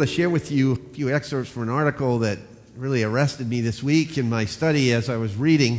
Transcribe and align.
to 0.00 0.06
share 0.06 0.30
with 0.30 0.50
you 0.50 0.72
a 0.72 0.76
few 0.76 1.14
excerpts 1.14 1.50
from 1.50 1.64
an 1.64 1.68
article 1.68 2.20
that 2.20 2.38
really 2.76 3.02
arrested 3.02 3.48
me 3.48 3.60
this 3.60 3.82
week 3.82 4.16
in 4.16 4.28
my 4.28 4.44
study 4.44 4.92
as 4.92 5.10
I 5.10 5.16
was 5.16 5.36
reading. 5.36 5.78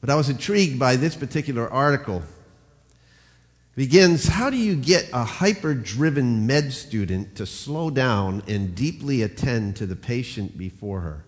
But 0.00 0.08
I 0.08 0.14
was 0.14 0.30
intrigued 0.30 0.78
by 0.78 0.96
this 0.96 1.14
particular 1.14 1.70
article. 1.70 2.18
It 2.18 3.76
begins 3.76 4.26
How 4.26 4.48
do 4.48 4.56
you 4.56 4.76
get 4.76 5.10
a 5.12 5.24
hyper 5.24 5.74
driven 5.74 6.46
med 6.46 6.72
student 6.72 7.36
to 7.36 7.46
slow 7.46 7.90
down 7.90 8.42
and 8.48 8.74
deeply 8.74 9.22
attend 9.22 9.76
to 9.76 9.86
the 9.86 9.96
patient 9.96 10.56
before 10.56 11.00
her? 11.00 11.24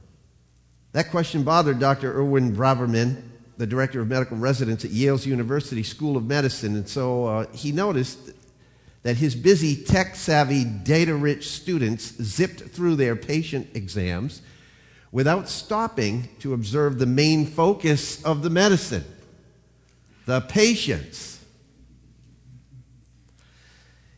That 0.93 1.11
question 1.11 1.43
bothered 1.43 1.79
Dr. 1.79 2.19
Irwin 2.19 2.57
Braverman, 2.57 3.23
the 3.59 3.67
director 3.67 4.01
of 4.01 4.09
medical 4.09 4.39
residence 4.39 4.85
at 4.85 4.91
Yale's 4.91 5.27
University 5.27 5.83
School 5.83 6.17
of 6.17 6.25
Medicine. 6.25 6.77
And 6.77 6.89
so 6.89 7.27
uh, 7.27 7.47
he 7.53 7.73
noticed 7.73 8.31
that 9.07 9.19
his 9.19 9.37
busy, 9.37 9.77
tech 9.77 10.17
savvy, 10.17 10.65
data 10.65 11.15
rich 11.15 11.47
students 11.51 12.21
zipped 12.21 12.61
through 12.63 12.97
their 12.97 13.15
patient 13.15 13.69
exams 13.73 14.43
without 15.13 15.49
stopping 15.49 16.29
to 16.41 16.53
observe 16.53 16.99
the 16.99 17.07
main 17.07 17.47
focus 17.47 18.21
of 18.25 18.43
the 18.43 18.51
medicine 18.51 19.05
the 20.25 20.41
patients. 20.41 21.39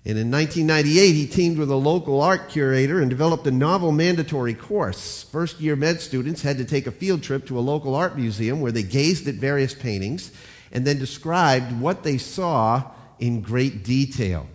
And 0.06 0.16
in 0.16 0.30
1998, 0.30 1.12
he 1.12 1.26
teamed 1.26 1.58
with 1.58 1.70
a 1.70 1.76
local 1.76 2.22
art 2.22 2.48
curator 2.48 2.98
and 2.98 3.10
developed 3.10 3.46
a 3.46 3.50
novel 3.50 3.92
mandatory 3.92 4.54
course. 4.54 5.24
First 5.24 5.60
year 5.60 5.76
med 5.76 6.00
students 6.00 6.40
had 6.40 6.56
to 6.56 6.64
take 6.64 6.86
a 6.86 6.92
field 6.92 7.22
trip 7.22 7.46
to 7.48 7.58
a 7.58 7.60
local 7.60 7.94
art 7.94 8.16
museum 8.16 8.62
where 8.62 8.72
they 8.72 8.84
gazed 8.84 9.28
at 9.28 9.34
various 9.34 9.74
paintings 9.74 10.32
and 10.72 10.86
then 10.86 10.98
described 10.98 11.78
what 11.78 12.04
they 12.04 12.16
saw 12.16 12.84
in 13.18 13.42
great 13.42 13.84
detail. 13.84 14.46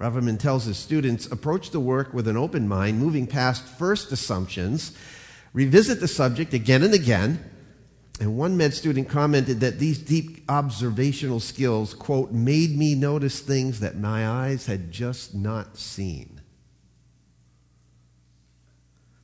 Braverman 0.00 0.38
tells 0.38 0.64
his 0.64 0.78
students 0.78 1.26
approach 1.26 1.72
the 1.72 1.80
work 1.80 2.14
with 2.14 2.26
an 2.26 2.36
open 2.36 2.66
mind, 2.66 2.98
moving 2.98 3.26
past 3.26 3.62
first 3.62 4.10
assumptions, 4.12 4.96
revisit 5.52 6.00
the 6.00 6.08
subject 6.08 6.54
again 6.54 6.82
and 6.82 6.94
again. 6.94 7.44
And 8.18 8.38
one 8.38 8.56
med 8.56 8.72
student 8.72 9.10
commented 9.10 9.60
that 9.60 9.78
these 9.78 9.98
deep 9.98 10.42
observational 10.48 11.38
skills, 11.38 11.92
quote, 11.92 12.32
made 12.32 12.78
me 12.78 12.94
notice 12.94 13.40
things 13.40 13.80
that 13.80 13.98
my 13.98 14.26
eyes 14.26 14.64
had 14.64 14.90
just 14.90 15.34
not 15.34 15.76
seen. 15.76 16.40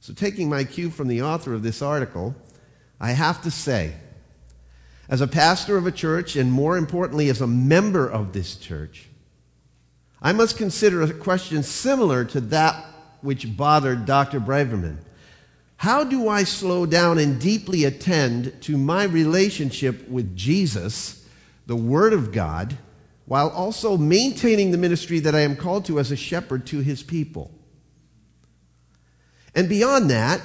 So, 0.00 0.12
taking 0.12 0.50
my 0.50 0.64
cue 0.64 0.90
from 0.90 1.08
the 1.08 1.22
author 1.22 1.54
of 1.54 1.62
this 1.62 1.80
article, 1.80 2.34
I 3.00 3.12
have 3.12 3.42
to 3.42 3.50
say, 3.50 3.94
as 5.08 5.22
a 5.22 5.26
pastor 5.26 5.78
of 5.78 5.86
a 5.86 5.92
church, 5.92 6.36
and 6.36 6.52
more 6.52 6.76
importantly, 6.76 7.30
as 7.30 7.40
a 7.40 7.46
member 7.46 8.06
of 8.06 8.32
this 8.32 8.56
church, 8.56 9.08
I 10.20 10.32
must 10.32 10.56
consider 10.56 11.02
a 11.02 11.12
question 11.12 11.62
similar 11.62 12.24
to 12.26 12.40
that 12.40 12.84
which 13.20 13.56
bothered 13.56 14.06
Dr. 14.06 14.40
Braverman. 14.40 14.98
How 15.78 16.04
do 16.04 16.28
I 16.28 16.44
slow 16.44 16.86
down 16.86 17.18
and 17.18 17.40
deeply 17.40 17.84
attend 17.84 18.62
to 18.62 18.78
my 18.78 19.04
relationship 19.04 20.08
with 20.08 20.34
Jesus, 20.34 21.26
the 21.66 21.76
Word 21.76 22.12
of 22.12 22.32
God, 22.32 22.78
while 23.26 23.50
also 23.50 23.96
maintaining 23.96 24.70
the 24.70 24.78
ministry 24.78 25.18
that 25.20 25.34
I 25.34 25.40
am 25.40 25.56
called 25.56 25.84
to 25.86 25.98
as 25.98 26.10
a 26.10 26.16
shepherd 26.16 26.66
to 26.68 26.80
his 26.80 27.02
people? 27.02 27.50
And 29.54 29.68
beyond 29.68 30.10
that, 30.10 30.40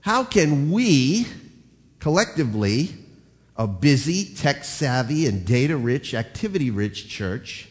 how 0.00 0.24
can 0.24 0.70
we 0.70 1.26
collectively, 1.98 2.94
a 3.56 3.66
busy, 3.66 4.34
tech 4.34 4.64
savvy, 4.64 5.26
and 5.26 5.44
data 5.44 5.76
rich, 5.76 6.14
activity 6.14 6.70
rich 6.70 7.08
church, 7.08 7.68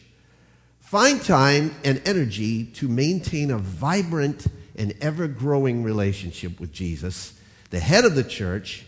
Find 0.86 1.20
time 1.20 1.74
and 1.82 2.00
energy 2.06 2.66
to 2.74 2.86
maintain 2.86 3.50
a 3.50 3.58
vibrant 3.58 4.46
and 4.76 4.94
ever 5.00 5.26
growing 5.26 5.82
relationship 5.82 6.60
with 6.60 6.72
Jesus, 6.72 7.34
the 7.70 7.80
head 7.80 8.04
of 8.04 8.14
the 8.14 8.22
church, 8.22 8.86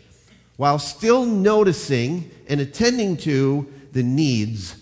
while 0.54 0.78
still 0.78 1.24
noticing 1.24 2.30
and 2.46 2.60
attending 2.60 3.16
to 3.16 3.66
the 3.90 4.04
needs 4.04 4.76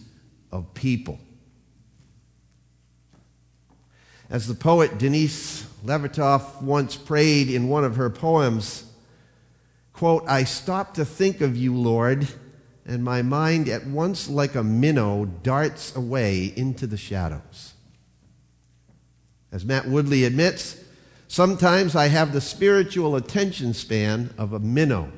of 0.53 0.75
people. 0.75 1.19
As 4.28 4.47
the 4.47 4.54
poet 4.54 4.98
Denise 4.98 5.66
Levertov 5.87 6.60
once 6.60 6.97
prayed 6.97 7.48
in 7.48 7.69
one 7.69 7.84
of 7.84 7.97
her 7.97 8.10
poems, 8.10 8.84
quote, 9.94 10.22
I 10.28 10.44
stop 10.44 10.93
to 10.94 11.06
think 11.06 11.41
of 11.41 11.56
you, 11.56 11.75
Lord 11.75 12.28
and 12.86 13.02
my 13.02 13.20
mind 13.20 13.69
at 13.69 13.84
once 13.86 14.28
like 14.28 14.54
a 14.54 14.62
minnow 14.62 15.24
darts 15.24 15.94
away 15.97 16.52
into 16.56 16.86
the 16.86 16.97
shadows. 16.97 17.74
As 19.50 19.64
Matt 19.64 19.88
Woodley 19.88 20.24
admits, 20.24 20.80
sometimes 21.26 21.97
I 21.97 22.06
have 22.06 22.32
the 22.32 22.41
spiritual 22.41 23.16
attention 23.16 23.74
span 23.74 24.32
of 24.38 24.52
a 24.52 24.60
minnow. 24.60 25.10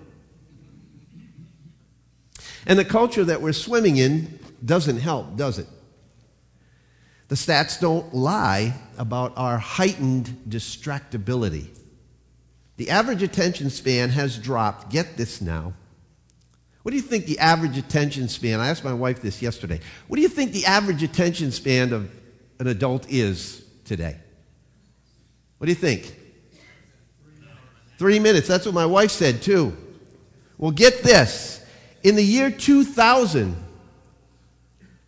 And 2.67 2.79
the 2.79 2.85
culture 2.85 3.25
that 3.25 3.43
we're 3.43 3.53
swimming 3.53 3.99
in 3.99 4.39
doesn't 4.65 4.99
help, 4.99 5.37
does 5.37 5.59
it? 5.59 5.67
The 7.29 7.35
stats 7.35 7.79
don't 7.79 8.15
lie 8.15 8.75
about 8.97 9.37
our 9.37 9.59
heightened 9.59 10.45
distractibility. 10.49 11.69
The 12.79 12.89
average 12.89 13.23
attention 13.23 13.69
span 13.69 14.11
has 14.11 14.39
dropped, 14.39 14.91
get 14.91 15.19
this 15.19 15.43
now, 15.43 15.75
what 16.89 16.93
do 16.93 16.97
you 16.97 17.03
think 17.03 17.27
the 17.27 17.39
average 17.39 17.77
attention 17.77 18.29
span? 18.29 18.61
I 18.61 18.69
asked 18.69 18.83
my 18.83 18.95
wife 18.95 19.21
this 19.21 19.43
yesterday. 19.43 19.79
What 20.07 20.17
do 20.17 20.23
you 20.23 20.29
think 20.31 20.53
the 20.53 20.65
average 20.65 21.03
attention 21.03 21.53
span 21.53 21.93
of 21.93 22.11
an 22.61 22.67
adult 22.67 23.11
is 23.11 23.63
today? 23.85 24.17
What 25.59 25.67
do 25.67 25.71
you 25.71 25.77
think? 25.77 26.17
Three 27.99 28.19
minutes. 28.19 28.49
That's 28.49 28.65
what 28.65 28.75
my 28.75 28.87
wife 28.87 29.11
said 29.11 29.43
too. 29.43 29.77
Well, 30.57 30.71
get 30.71 31.03
this. 31.03 31.63
In 32.05 32.17
the 32.17 32.25
year 32.25 32.51
2000, 32.51 33.55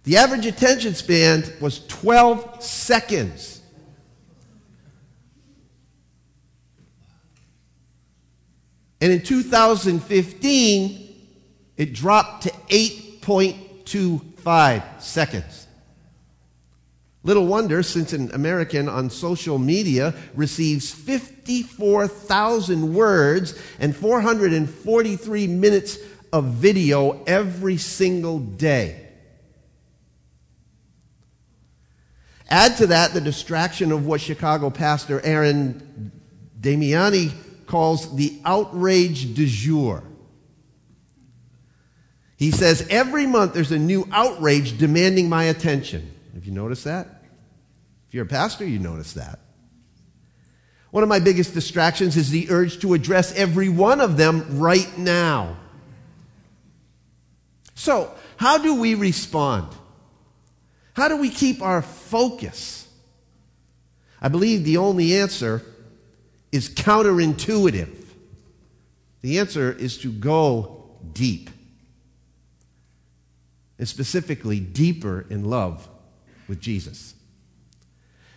the 0.02 0.18
average 0.18 0.44
attention 0.44 0.94
span 0.94 1.44
was 1.62 1.86
12 1.86 2.62
seconds. 2.62 3.62
And 9.00 9.10
in 9.10 9.22
2015, 9.22 11.09
it 11.80 11.92
dropped 11.94 12.42
to 12.42 12.50
8.25 12.68 15.00
seconds. 15.00 15.66
Little 17.22 17.46
wonder, 17.46 17.82
since 17.82 18.12
an 18.12 18.30
American 18.34 18.86
on 18.86 19.08
social 19.08 19.58
media 19.58 20.12
receives 20.34 20.90
54,000 20.90 22.92
words 22.92 23.58
and 23.78 23.96
443 23.96 25.46
minutes 25.46 25.96
of 26.34 26.44
video 26.44 27.24
every 27.24 27.78
single 27.78 28.40
day. 28.40 29.08
Add 32.50 32.76
to 32.76 32.88
that 32.88 33.14
the 33.14 33.22
distraction 33.22 33.90
of 33.90 34.04
what 34.04 34.20
Chicago 34.20 34.68
pastor 34.68 35.22
Aaron 35.22 36.12
Damiani 36.60 37.32
calls 37.66 38.14
the 38.16 38.38
outrage 38.44 39.32
du 39.32 39.46
jour. 39.46 40.04
He 42.40 42.50
says, 42.52 42.86
every 42.88 43.26
month 43.26 43.52
there's 43.52 43.70
a 43.70 43.78
new 43.78 44.08
outrage 44.10 44.78
demanding 44.78 45.28
my 45.28 45.44
attention. 45.44 46.10
Have 46.32 46.46
you 46.46 46.52
noticed 46.52 46.84
that? 46.84 47.06
If 48.08 48.14
you're 48.14 48.24
a 48.24 48.28
pastor, 48.28 48.66
you 48.66 48.78
notice 48.78 49.12
that. 49.12 49.40
One 50.90 51.02
of 51.02 51.10
my 51.10 51.20
biggest 51.20 51.52
distractions 51.52 52.16
is 52.16 52.30
the 52.30 52.50
urge 52.50 52.80
to 52.80 52.94
address 52.94 53.34
every 53.34 53.68
one 53.68 54.00
of 54.00 54.16
them 54.16 54.58
right 54.58 54.88
now. 54.96 55.58
So, 57.74 58.10
how 58.38 58.56
do 58.56 58.80
we 58.80 58.94
respond? 58.94 59.68
How 60.94 61.08
do 61.08 61.18
we 61.18 61.28
keep 61.28 61.60
our 61.60 61.82
focus? 61.82 62.88
I 64.18 64.28
believe 64.28 64.64
the 64.64 64.78
only 64.78 65.14
answer 65.14 65.62
is 66.52 66.70
counterintuitive. 66.70 68.02
The 69.20 69.38
answer 69.40 69.70
is 69.70 69.98
to 69.98 70.10
go 70.10 70.86
deep 71.12 71.50
and 73.80 73.88
specifically 73.88 74.60
deeper 74.60 75.24
in 75.30 75.42
love 75.42 75.88
with 76.46 76.60
Jesus. 76.60 77.14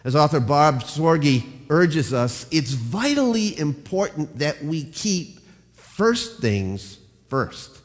As 0.05 0.15
author 0.15 0.39
Bob 0.39 0.83
Sorge 0.83 1.43
urges 1.69 2.13
us, 2.13 2.47
it's 2.49 2.71
vitally 2.71 3.59
important 3.59 4.39
that 4.39 4.63
we 4.63 4.85
keep 4.85 5.41
first 5.73 6.39
things 6.39 6.97
first. 7.27 7.81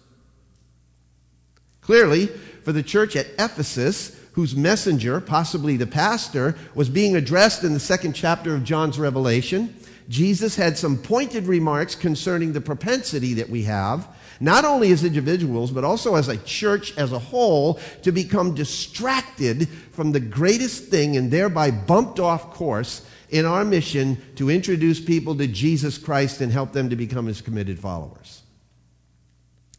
Clearly, 1.81 2.27
for 2.63 2.71
the 2.71 2.83
church 2.83 3.17
at 3.17 3.27
Ephesus, 3.41 4.17
whose 4.35 4.55
messenger, 4.55 5.21
possibly 5.21 5.77
the 5.77 5.87
pastor, 5.87 6.55
was 6.77 6.89
being 6.89 7.17
addressed 7.17 7.65
in 7.65 7.75
the 7.75 7.81
second 7.81 8.13
chapter 8.13 8.55
of 8.55 8.63
John's 8.63 9.01
Revelation, 9.01 9.75
Jesus 10.09 10.55
had 10.55 10.79
some 10.79 10.97
pointed 10.97 11.49
remarks 11.49 11.97
concerning 11.97 12.53
the 12.53 12.61
propensity 12.61 13.35
that 13.35 13.51
we 13.51 13.65
have 13.65 14.07
not 14.41 14.65
only 14.65 14.93
as 14.93 15.05
individuals, 15.05 15.71
but 15.71 15.85
also 15.85 16.15
as 16.15 16.29
a 16.29 16.37
church 16.39 16.97
as 16.97 17.13
a 17.13 17.19
whole, 17.19 17.81
to 18.03 18.13
become 18.13 18.55
distracted 18.55 19.69
from 19.93 20.13
the 20.13 20.21
greatest 20.21 20.85
thing 20.85 21.17
and 21.17 21.31
thereby 21.31 21.71
bumped 21.71 22.21
off 22.21 22.53
course 22.53 23.05
in 23.31 23.45
our 23.45 23.65
mission 23.65 24.17
to 24.37 24.51
introduce 24.51 25.01
people 25.01 25.35
to 25.37 25.47
Jesus 25.47 25.99
Christ 25.99 26.41
and 26.41 26.51
help 26.53 26.73
them 26.73 26.91
to 26.91 26.97
become 26.97 27.27
his 27.27 27.41
committed 27.41 27.79
followers. 27.79 28.43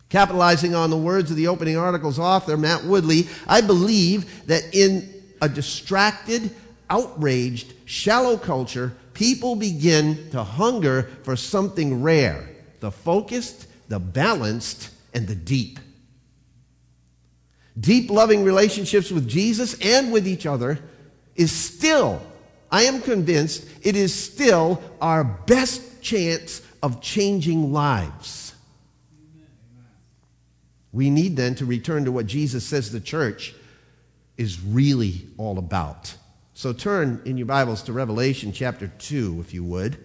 Capitalizing 0.09 0.73
on 0.73 0.89
the 0.89 0.97
words 0.97 1.29
of 1.29 1.38
the 1.38 1.47
opening 1.47 1.77
article's 1.77 2.19
author, 2.19 2.57
Matt 2.57 2.83
Woodley, 2.83 3.27
I 3.47 3.62
believe 3.62 4.47
that 4.47 4.63
in 4.73 5.07
a 5.41 5.47
distracted, 5.47 6.51
outraged, 6.89 7.73
shallow 7.85 8.38
culture, 8.38 8.94
people 9.13 9.55
begin 9.55 10.29
to 10.31 10.44
hunger 10.44 11.03
for 11.23 11.35
something 11.35 12.01
rare 12.01 12.50
the 12.79 12.91
focused, 12.91 13.67
the 13.89 14.00
balanced, 14.00 14.91
and 15.13 15.27
the 15.27 15.36
deep. 15.36 15.80
Deep 17.80 18.09
loving 18.09 18.44
relationships 18.44 19.12
with 19.12 19.27
Jesus 19.27 19.75
and 19.81 20.12
with 20.12 20.27
each 20.27 20.45
other 20.45 20.80
is 21.36 21.51
still, 21.51 22.21
I 22.71 22.83
am 22.83 23.01
convinced, 23.01 23.68
it 23.81 23.95
is 23.95 24.13
still 24.13 24.81
our 25.01 25.24
best 25.24 26.01
chance 26.01 26.62
of 26.81 27.01
changing 27.01 27.74
lives. 27.74 28.53
We 30.91 31.09
need 31.09 31.36
then 31.36 31.56
to 31.56 31.65
return 31.65 32.06
to 32.06 32.12
what 32.12 32.25
Jesus 32.25 32.65
says 32.65 32.91
the 32.91 33.00
church 33.00 33.53
is 34.38 34.62
really 34.62 35.27
all 35.38 35.57
about. 35.57 36.13
So 36.53 36.74
turn 36.74 37.21
in 37.25 37.38
your 37.38 37.45
Bibles 37.45 37.83
to 37.83 37.94
Revelation 37.94 38.51
chapter 38.51 38.88
2, 38.88 39.38
if 39.39 39.53
you 39.53 39.63
would. 39.63 39.97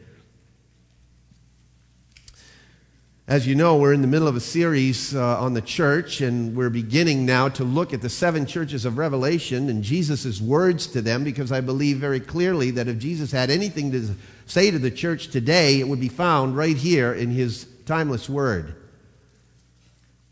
As 3.26 3.46
you 3.46 3.54
know, 3.54 3.78
we're 3.78 3.94
in 3.94 4.02
the 4.02 4.06
middle 4.06 4.28
of 4.28 4.36
a 4.36 4.40
series 4.40 5.14
uh, 5.14 5.40
on 5.40 5.54
the 5.54 5.62
church, 5.62 6.20
and 6.20 6.54
we're 6.54 6.68
beginning 6.68 7.24
now 7.24 7.48
to 7.48 7.64
look 7.64 7.94
at 7.94 8.02
the 8.02 8.10
seven 8.10 8.44
churches 8.44 8.84
of 8.84 8.98
Revelation 8.98 9.70
and 9.70 9.82
Jesus' 9.82 10.42
words 10.42 10.86
to 10.88 11.00
them, 11.00 11.24
because 11.24 11.50
I 11.50 11.62
believe 11.62 11.96
very 11.96 12.20
clearly 12.20 12.70
that 12.72 12.86
if 12.86 12.98
Jesus 12.98 13.32
had 13.32 13.48
anything 13.48 13.90
to 13.92 14.10
say 14.44 14.70
to 14.70 14.78
the 14.78 14.90
church 14.90 15.28
today, 15.28 15.80
it 15.80 15.88
would 15.88 16.00
be 16.00 16.10
found 16.10 16.54
right 16.54 16.76
here 16.76 17.14
in 17.14 17.30
his 17.30 17.66
timeless 17.86 18.28
word. 18.28 18.76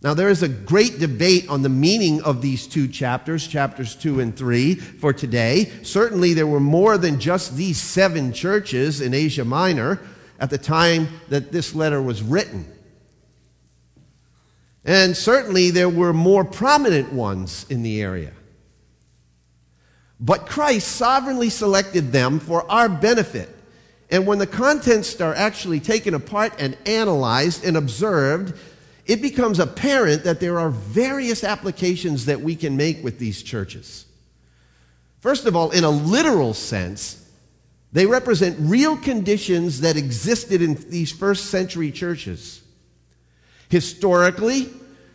Now, 0.02 0.12
there 0.12 0.28
is 0.28 0.42
a 0.42 0.48
great 0.48 0.98
debate 0.98 1.48
on 1.48 1.62
the 1.62 1.70
meaning 1.70 2.20
of 2.24 2.42
these 2.42 2.66
two 2.66 2.88
chapters, 2.88 3.46
chapters 3.46 3.96
2 3.96 4.20
and 4.20 4.36
3, 4.36 4.74
for 4.74 5.14
today. 5.14 5.72
Certainly, 5.82 6.34
there 6.34 6.46
were 6.46 6.60
more 6.60 6.98
than 6.98 7.18
just 7.18 7.56
these 7.56 7.80
seven 7.80 8.34
churches 8.34 9.00
in 9.00 9.14
Asia 9.14 9.46
Minor 9.46 9.98
at 10.38 10.50
the 10.50 10.58
time 10.58 11.08
that 11.30 11.52
this 11.52 11.74
letter 11.74 12.02
was 12.02 12.22
written. 12.22 12.66
And 14.84 15.17
certainly 15.17 15.70
there 15.70 15.88
were 15.88 16.12
more 16.12 16.44
prominent 16.44 17.12
ones 17.12 17.67
in 17.69 17.82
the 17.82 18.02
area. 18.02 18.32
But 20.19 20.46
Christ 20.46 20.88
sovereignly 20.88 21.50
selected 21.50 22.12
them 22.12 22.40
for 22.40 22.69
our 22.70 22.88
benefit. 22.88 23.49
And 24.11 24.26
when 24.26 24.38
the 24.38 24.46
contents 24.46 25.20
are 25.20 25.34
actually 25.34 25.81
taken 25.81 26.14
apart 26.14 26.55
and 26.58 26.76
analyzed 26.87 27.64
and 27.64 27.76
observed, 27.76 28.58
it 29.06 29.23
becomes 29.23 29.58
apparent 29.58 30.25
that 30.25 30.38
there 30.38 30.58
are 30.58 30.70
various 30.70 31.43
applications 31.43 32.26
that 32.26 32.40
we 32.40 32.55
can 32.55 32.76
make 32.76 33.02
with 33.02 33.19
these 33.19 33.43
churches. 33.43 34.06
First 35.20 35.46
of 35.46 35.56
all, 35.56 35.70
in 35.70 35.85
a 35.85 35.90
literal 35.90 36.55
sense, 36.55 37.19
they 37.93 38.06
represent 38.06 38.56
real 38.61 38.96
conditions 38.96 39.81
that 39.81 39.96
existed 39.96 40.62
in 40.62 40.75
these 40.88 41.12
first 41.12 41.46
century 41.46 41.90
churches. 41.90 42.62
Historically, 43.72 44.69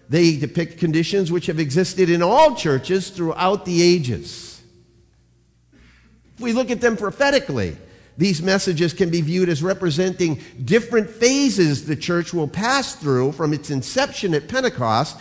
they 0.10 0.36
depict 0.36 0.80
conditions 0.80 1.32
which 1.32 1.46
have 1.46 1.60
existed 1.60 2.10
in 2.10 2.24
all 2.24 2.56
churches 2.56 3.12
throughout 3.12 3.66
the 3.66 3.84
ages. 3.84 4.60
If 6.34 6.42
we 6.42 6.54
look 6.54 6.72
at 6.72 6.82
them 6.82 6.98
prophetically, 6.98 7.78
these 8.18 8.42
messages 8.42 8.94
can 8.94 9.12
be 9.12 9.22
viewed 9.22 9.48
as 9.48 9.62
representing 9.62 10.42
different 10.66 11.08
phases 11.08 11.86
the 11.86 11.96
church 11.96 12.34
will 12.34 12.48
pass 12.48 12.96
through 12.96 13.34
from 13.34 13.54
its 13.54 13.70
inception 13.70 14.34
at 14.34 14.48
Pentecost 14.48 15.20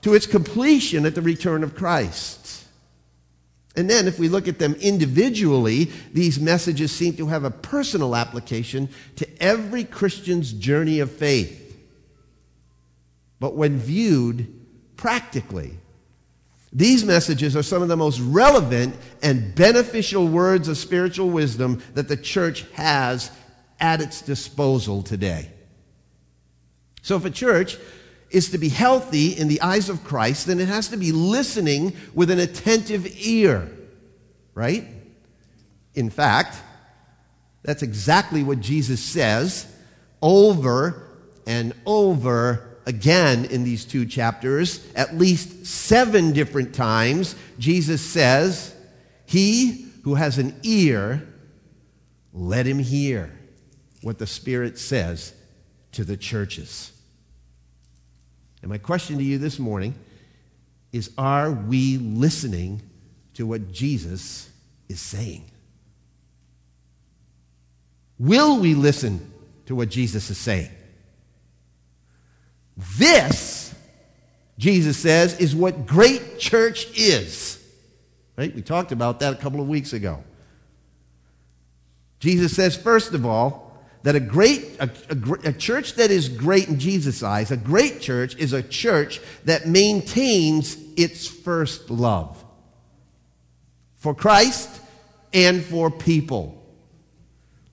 to 0.00 0.14
its 0.14 0.26
completion 0.26 1.04
at 1.04 1.14
the 1.14 1.20
return 1.20 1.62
of 1.62 1.74
Christ. 1.74 2.64
And 3.76 3.90
then, 3.90 4.08
if 4.08 4.18
we 4.18 4.30
look 4.30 4.48
at 4.48 4.58
them 4.58 4.74
individually, 4.80 5.90
these 6.14 6.40
messages 6.40 6.90
seem 6.90 7.16
to 7.16 7.26
have 7.26 7.44
a 7.44 7.50
personal 7.50 8.16
application 8.16 8.88
to 9.16 9.28
every 9.42 9.84
Christian's 9.84 10.54
journey 10.54 11.00
of 11.00 11.12
faith. 11.12 11.66
But 13.40 13.54
when 13.54 13.78
viewed 13.78 14.54
practically, 14.96 15.78
these 16.72 17.04
messages 17.04 17.56
are 17.56 17.62
some 17.62 17.82
of 17.82 17.88
the 17.88 17.96
most 17.96 18.20
relevant 18.20 18.94
and 19.22 19.54
beneficial 19.54 20.26
words 20.26 20.68
of 20.68 20.76
spiritual 20.76 21.30
wisdom 21.30 21.82
that 21.94 22.08
the 22.08 22.16
church 22.16 22.66
has 22.72 23.30
at 23.80 24.00
its 24.00 24.20
disposal 24.22 25.02
today. 25.02 25.50
So, 27.02 27.16
if 27.16 27.24
a 27.24 27.30
church 27.30 27.78
is 28.30 28.50
to 28.50 28.58
be 28.58 28.68
healthy 28.68 29.28
in 29.28 29.48
the 29.48 29.62
eyes 29.62 29.88
of 29.88 30.04
Christ, 30.04 30.46
then 30.46 30.60
it 30.60 30.68
has 30.68 30.88
to 30.88 30.98
be 30.98 31.12
listening 31.12 31.96
with 32.12 32.30
an 32.30 32.38
attentive 32.38 33.06
ear, 33.18 33.70
right? 34.54 34.86
In 35.94 36.10
fact, 36.10 36.56
that's 37.62 37.82
exactly 37.82 38.42
what 38.42 38.60
Jesus 38.60 39.02
says 39.02 39.66
over 40.20 41.08
and 41.46 41.72
over 41.86 42.67
again 42.88 43.44
in 43.44 43.64
these 43.64 43.84
two 43.84 44.06
chapters, 44.06 44.84
at 44.96 45.14
least 45.14 45.66
seven 45.66 46.32
different 46.32 46.74
times, 46.74 47.36
Jesus 47.58 48.00
says, 48.00 48.74
He 49.26 49.86
who 50.04 50.14
has 50.14 50.38
an 50.38 50.58
ear, 50.62 51.28
let 52.32 52.66
him 52.66 52.78
hear 52.78 53.30
what 54.00 54.18
the 54.18 54.26
Spirit 54.26 54.78
says 54.78 55.34
to 55.92 56.02
the 56.02 56.16
churches. 56.16 56.90
And 58.62 58.70
my 58.70 58.78
question 58.78 59.18
to 59.18 59.24
you 59.24 59.36
this 59.36 59.58
morning 59.58 59.94
is 60.90 61.10
Are 61.18 61.52
we 61.52 61.98
listening 61.98 62.80
to 63.34 63.46
what 63.46 63.70
Jesus 63.70 64.48
is 64.88 64.98
saying? 64.98 65.44
Will 68.18 68.58
we 68.58 68.74
listen 68.74 69.30
to 69.66 69.74
what 69.74 69.90
Jesus 69.90 70.30
is 70.30 70.38
saying? 70.38 70.70
This, 72.78 73.74
Jesus 74.56 74.96
says, 74.96 75.38
is 75.40 75.54
what 75.54 75.86
great 75.86 76.38
church 76.38 76.86
is. 76.96 77.62
Right? 78.36 78.54
We 78.54 78.62
talked 78.62 78.92
about 78.92 79.18
that 79.20 79.32
a 79.32 79.36
couple 79.36 79.60
of 79.60 79.68
weeks 79.68 79.92
ago. 79.92 80.22
Jesus 82.20 82.54
says, 82.54 82.76
first 82.76 83.14
of 83.14 83.26
all, 83.26 83.68
that 84.04 84.14
a 84.14 84.20
great 84.20 84.76
a, 84.78 84.88
a, 85.10 85.48
a, 85.48 85.52
church 85.52 85.94
that 85.94 86.10
is 86.10 86.28
great 86.28 86.68
in 86.68 86.78
jesus' 86.78 87.22
eyes 87.22 87.50
a 87.50 87.56
great 87.56 88.00
church 88.00 88.36
is 88.36 88.52
a 88.52 88.62
church 88.62 89.20
that 89.44 89.66
maintains 89.66 90.76
its 90.96 91.26
first 91.26 91.90
love 91.90 92.42
for 93.96 94.14
christ 94.14 94.70
and 95.34 95.64
for 95.64 95.90
people 95.90 96.64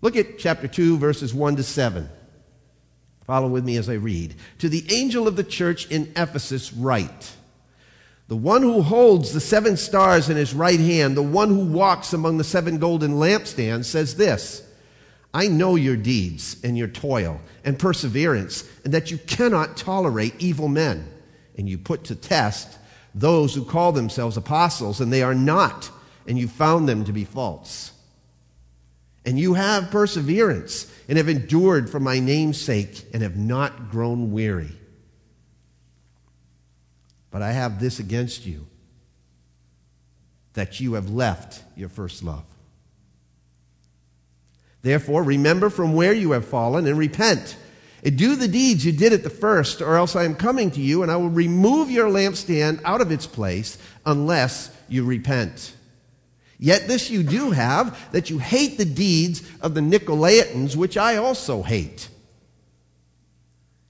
look 0.02 0.16
at 0.16 0.40
chapter 0.40 0.68
2 0.68 0.98
verses 0.98 1.32
1 1.34 1.58
to 1.58 1.64
7 1.64 2.10
Follow 3.26 3.48
with 3.48 3.66
me 3.66 3.78
as 3.78 3.90
I 3.90 3.94
read. 3.94 4.36
To 4.60 4.70
the 4.70 4.86
angel 4.94 5.28
of 5.28 5.36
the 5.36 5.44
church 5.44 5.90
in 5.90 6.12
Ephesus, 6.16 6.72
write 6.72 7.32
The 8.28 8.36
one 8.36 8.62
who 8.62 8.82
holds 8.82 9.34
the 9.34 9.40
seven 9.40 9.78
stars 9.78 10.30
in 10.30 10.38
his 10.38 10.54
right 10.54 10.80
hand, 10.80 11.18
the 11.18 11.24
one 11.24 11.50
who 11.50 11.66
walks 11.66 12.14
among 12.14 12.38
the 12.38 12.44
seven 12.44 12.78
golden 12.78 13.14
lampstands, 13.14 13.86
says 13.86 14.16
this 14.16 14.62
I 15.34 15.48
know 15.48 15.76
your 15.76 15.98
deeds 15.98 16.56
and 16.64 16.78
your 16.78 16.88
toil 16.88 17.42
and 17.66 17.78
perseverance, 17.78 18.64
and 18.86 18.94
that 18.94 19.12
you 19.12 19.18
cannot 19.18 19.76
tolerate 19.76 20.36
evil 20.40 20.68
men. 20.68 21.12
And 21.58 21.68
you 21.68 21.78
put 21.78 22.06
to 22.06 22.16
test 22.16 22.78
those 23.14 23.56
who 23.56 23.66
call 23.66 23.92
themselves 23.92 24.38
apostles, 24.38 25.02
and 25.02 25.12
they 25.12 25.24
are 25.24 25.36
not, 25.36 25.90
and 26.28 26.38
you 26.38 26.48
found 26.48 26.88
them 26.88 27.06
to 27.06 27.14
be 27.14 27.26
false. 27.26 27.92
And 29.26 29.40
you 29.40 29.56
have 29.56 29.90
perseverance 29.90 30.92
and 31.08 31.18
have 31.18 31.30
endured 31.30 31.90
for 31.90 32.00
my 32.00 32.20
name's 32.20 32.60
sake 32.60 33.06
and 33.14 33.22
have 33.22 33.38
not 33.38 33.92
grown 33.92 34.32
weary. 34.32 34.72
But 37.32 37.42
I 37.42 37.52
have 37.52 37.80
this 37.80 38.00
against 38.00 38.46
you 38.46 38.66
that 40.54 40.80
you 40.80 40.94
have 40.94 41.10
left 41.10 41.64
your 41.76 41.90
first 41.90 42.24
love. 42.24 42.46
Therefore, 44.82 45.24
remember 45.24 45.70
from 45.70 45.94
where 45.94 46.14
you 46.14 46.32
have 46.32 46.46
fallen 46.46 46.88
and 46.88 46.98
repent. 46.98 47.58
And 48.04 48.18
do 48.18 48.36
the 48.36 48.48
deeds 48.48 48.86
you 48.86 48.92
did 48.92 49.14
at 49.14 49.24
the 49.24 49.32
first, 49.32 49.82
or 49.82 49.96
else 49.98 50.16
I 50.16 50.26
am 50.26 50.36
coming 50.36 50.70
to 50.72 50.80
you 50.80 51.02
and 51.02 51.12
I 51.12 51.16
will 51.16 51.30
remove 51.30 51.90
your 51.90 52.08
lampstand 52.08 52.82
out 52.86 53.02
of 53.02 53.12
its 53.12 53.26
place 53.26 53.80
unless 54.06 54.70
you 54.88 55.04
repent. 55.04 55.74
Yet 56.58 56.88
this 56.88 57.10
you 57.10 57.24
do 57.24 57.52
have, 57.52 58.12
that 58.12 58.30
you 58.30 58.40
hate 58.40 58.78
the 58.78 58.86
deeds 58.86 59.44
of 59.62 59.74
the 59.74 59.82
Nicolaitans, 59.82 60.76
which 60.76 60.98
I 60.98 61.18
also 61.18 61.64
hate. 61.64 62.10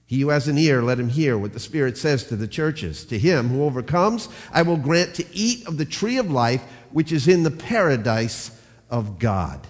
He 0.06 0.20
who 0.20 0.28
has 0.28 0.46
an 0.46 0.56
ear, 0.56 0.82
let 0.82 1.00
him 1.00 1.08
hear 1.08 1.36
what 1.36 1.52
the 1.52 1.60
Spirit 1.60 1.98
says 1.98 2.24
to 2.24 2.36
the 2.36 2.46
churches. 2.46 3.04
To 3.06 3.18
him 3.18 3.48
who 3.48 3.64
overcomes, 3.64 4.28
I 4.52 4.62
will 4.62 4.76
grant 4.76 5.14
to 5.16 5.26
eat 5.32 5.66
of 5.66 5.78
the 5.78 5.84
tree 5.84 6.18
of 6.18 6.30
life, 6.30 6.62
which 6.92 7.10
is 7.10 7.26
in 7.26 7.42
the 7.42 7.50
paradise 7.50 8.50
of 8.88 9.18
God. 9.18 9.66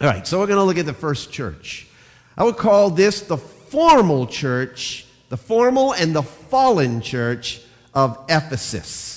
All 0.00 0.08
right, 0.08 0.26
so 0.26 0.38
we're 0.38 0.46
going 0.46 0.58
to 0.58 0.64
look 0.64 0.78
at 0.78 0.86
the 0.86 0.92
first 0.92 1.32
church. 1.32 1.88
I 2.38 2.44
would 2.44 2.56
call 2.56 2.90
this 2.90 3.22
the 3.22 3.36
formal 3.36 4.26
church, 4.26 5.06
the 5.28 5.36
formal 5.36 5.92
and 5.92 6.14
the 6.14 6.22
fallen 6.22 7.00
church 7.00 7.60
of 7.92 8.24
Ephesus. 8.28 9.09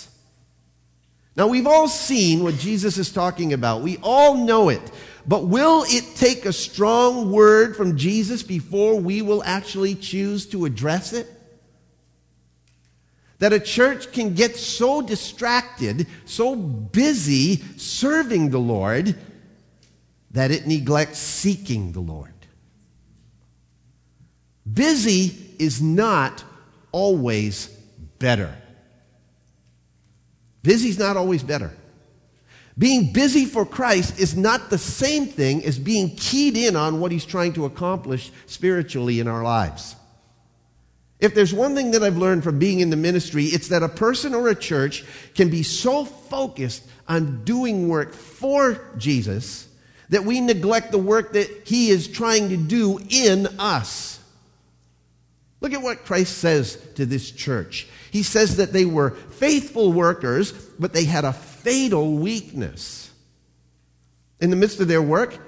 Now, 1.35 1.47
we've 1.47 1.67
all 1.67 1.87
seen 1.87 2.43
what 2.43 2.57
Jesus 2.57 2.97
is 2.97 3.11
talking 3.11 3.53
about. 3.53 3.81
We 3.81 3.97
all 4.03 4.35
know 4.35 4.69
it. 4.69 4.81
But 5.25 5.45
will 5.45 5.85
it 5.87 6.15
take 6.15 6.45
a 6.45 6.53
strong 6.53 7.31
word 7.31 7.75
from 7.75 7.97
Jesus 7.97 8.43
before 8.43 8.99
we 8.99 9.21
will 9.21 9.41
actually 9.43 9.95
choose 9.95 10.45
to 10.47 10.65
address 10.65 11.13
it? 11.13 11.27
That 13.39 13.53
a 13.53 13.59
church 13.59 14.11
can 14.11 14.35
get 14.35 14.57
so 14.57 15.01
distracted, 15.01 16.07
so 16.25 16.55
busy 16.55 17.57
serving 17.77 18.49
the 18.51 18.59
Lord, 18.59 19.15
that 20.31 20.51
it 20.51 20.67
neglects 20.67 21.19
seeking 21.19 21.93
the 21.93 21.99
Lord. 21.99 22.33
Busy 24.71 25.55
is 25.59 25.81
not 25.81 26.43
always 26.91 27.67
better. 28.19 28.55
Busy 30.63 30.89
is 30.89 30.97
not 30.97 31.17
always 31.17 31.43
better. 31.43 31.71
Being 32.77 33.13
busy 33.13 33.45
for 33.45 33.65
Christ 33.65 34.19
is 34.19 34.35
not 34.35 34.69
the 34.69 34.77
same 34.77 35.27
thing 35.27 35.63
as 35.63 35.77
being 35.77 36.15
keyed 36.15 36.57
in 36.57 36.75
on 36.75 36.99
what 36.99 37.11
he's 37.11 37.25
trying 37.25 37.53
to 37.53 37.65
accomplish 37.65 38.31
spiritually 38.47 39.19
in 39.19 39.27
our 39.27 39.43
lives. 39.43 39.95
If 41.19 41.35
there's 41.35 41.53
one 41.53 41.75
thing 41.75 41.91
that 41.91 42.03
I've 42.03 42.17
learned 42.17 42.43
from 42.43 42.59
being 42.59 42.79
in 42.79 42.89
the 42.89 42.97
ministry, 42.97 43.45
it's 43.45 43.67
that 43.67 43.83
a 43.83 43.89
person 43.89 44.33
or 44.33 44.49
a 44.49 44.55
church 44.55 45.05
can 45.35 45.49
be 45.49 45.63
so 45.63 46.03
focused 46.03 46.83
on 47.07 47.43
doing 47.43 47.87
work 47.87 48.13
for 48.13 48.81
Jesus 48.97 49.67
that 50.09 50.25
we 50.25 50.41
neglect 50.41 50.91
the 50.91 50.97
work 50.97 51.33
that 51.33 51.65
he 51.65 51.89
is 51.89 52.07
trying 52.07 52.49
to 52.49 52.57
do 52.57 52.99
in 53.09 53.47
us. 53.59 54.19
Look 55.63 55.73
at 55.73 55.81
what 55.81 56.03
Christ 56.03 56.37
says 56.39 56.77
to 56.95 57.05
this 57.05 57.31
church. 57.31 57.87
He 58.11 58.21
says 58.21 58.57
that 58.57 58.73
they 58.73 58.83
were 58.83 59.11
faithful 59.11 59.93
workers, 59.93 60.51
but 60.77 60.91
they 60.91 61.05
had 61.05 61.23
a 61.23 61.31
fatal 61.31 62.17
weakness. 62.17 63.09
In 64.41 64.49
the 64.49 64.57
midst 64.57 64.81
of 64.81 64.89
their 64.89 65.01
work 65.01 65.39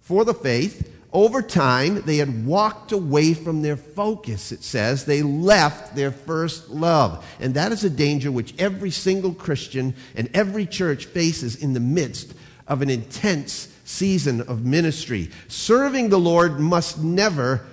for 0.00 0.24
the 0.24 0.32
faith, 0.32 0.90
over 1.12 1.42
time, 1.42 2.00
they 2.02 2.16
had 2.16 2.46
walked 2.46 2.90
away 2.90 3.34
from 3.34 3.60
their 3.60 3.76
focus, 3.76 4.50
it 4.50 4.64
says. 4.64 5.04
They 5.04 5.20
left 5.20 5.94
their 5.94 6.10
first 6.10 6.70
love. 6.70 7.22
And 7.38 7.52
that 7.52 7.70
is 7.70 7.84
a 7.84 7.90
danger 7.90 8.32
which 8.32 8.54
every 8.58 8.90
single 8.90 9.34
Christian 9.34 9.94
and 10.16 10.30
every 10.32 10.64
church 10.64 11.04
faces 11.04 11.56
in 11.56 11.74
the 11.74 11.80
midst 11.80 12.32
of 12.66 12.80
an 12.80 12.88
intense 12.88 13.68
season 13.84 14.40
of 14.40 14.64
ministry. 14.64 15.30
Serving 15.48 16.08
the 16.08 16.18
Lord 16.18 16.58
must 16.58 16.98
never 16.98 17.66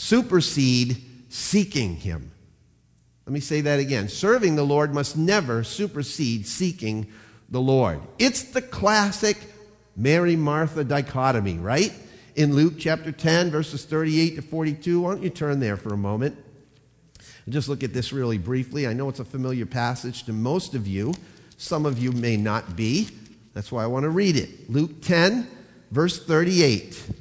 supersede 0.00 0.96
seeking 1.28 1.94
Him. 1.94 2.32
Let 3.26 3.34
me 3.34 3.40
say 3.40 3.60
that 3.60 3.78
again. 3.78 4.08
Serving 4.08 4.56
the 4.56 4.64
Lord 4.64 4.94
must 4.94 5.14
never 5.14 5.62
supersede 5.62 6.46
seeking 6.46 7.06
the 7.50 7.60
Lord. 7.60 8.00
It's 8.18 8.44
the 8.44 8.62
classic 8.62 9.36
Mary 9.94 10.36
Martha 10.36 10.84
dichotomy, 10.84 11.58
right? 11.58 11.92
In 12.34 12.54
Luke 12.54 12.74
chapter 12.78 13.12
10, 13.12 13.50
verses 13.50 13.84
38 13.84 14.36
to 14.36 14.42
42. 14.42 15.02
Why 15.02 15.12
don't 15.12 15.22
you 15.22 15.28
turn 15.28 15.60
there 15.60 15.76
for 15.76 15.92
a 15.92 15.98
moment? 15.98 16.34
And 17.44 17.52
just 17.52 17.68
look 17.68 17.84
at 17.84 17.92
this 17.92 18.10
really 18.10 18.38
briefly. 18.38 18.86
I 18.86 18.94
know 18.94 19.10
it's 19.10 19.20
a 19.20 19.24
familiar 19.24 19.66
passage 19.66 20.24
to 20.24 20.32
most 20.32 20.74
of 20.74 20.86
you. 20.86 21.12
Some 21.58 21.84
of 21.84 21.98
you 21.98 22.10
may 22.12 22.38
not 22.38 22.74
be. 22.74 23.08
That's 23.52 23.70
why 23.70 23.84
I 23.84 23.86
want 23.86 24.04
to 24.04 24.10
read 24.10 24.36
it. 24.36 24.70
Luke 24.70 25.02
10, 25.02 25.46
verse 25.90 26.24
38. 26.24 27.19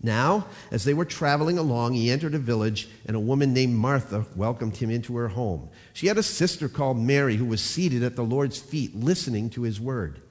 Now, 0.00 0.46
as 0.70 0.84
they 0.84 0.94
were 0.94 1.04
traveling 1.04 1.58
along, 1.58 1.94
he 1.94 2.10
entered 2.10 2.34
a 2.34 2.38
village, 2.38 2.88
and 3.06 3.16
a 3.16 3.20
woman 3.20 3.52
named 3.52 3.74
Martha 3.74 4.26
welcomed 4.36 4.76
him 4.76 4.90
into 4.90 5.16
her 5.16 5.28
home. 5.28 5.70
She 5.92 6.06
had 6.06 6.18
a 6.18 6.22
sister 6.22 6.68
called 6.68 6.98
Mary 6.98 7.34
who 7.36 7.44
was 7.44 7.60
seated 7.60 8.04
at 8.04 8.14
the 8.14 8.22
Lord's 8.22 8.58
feet, 8.58 8.94
listening 8.94 9.50
to 9.50 9.62
his 9.62 9.80
word. 9.80 10.22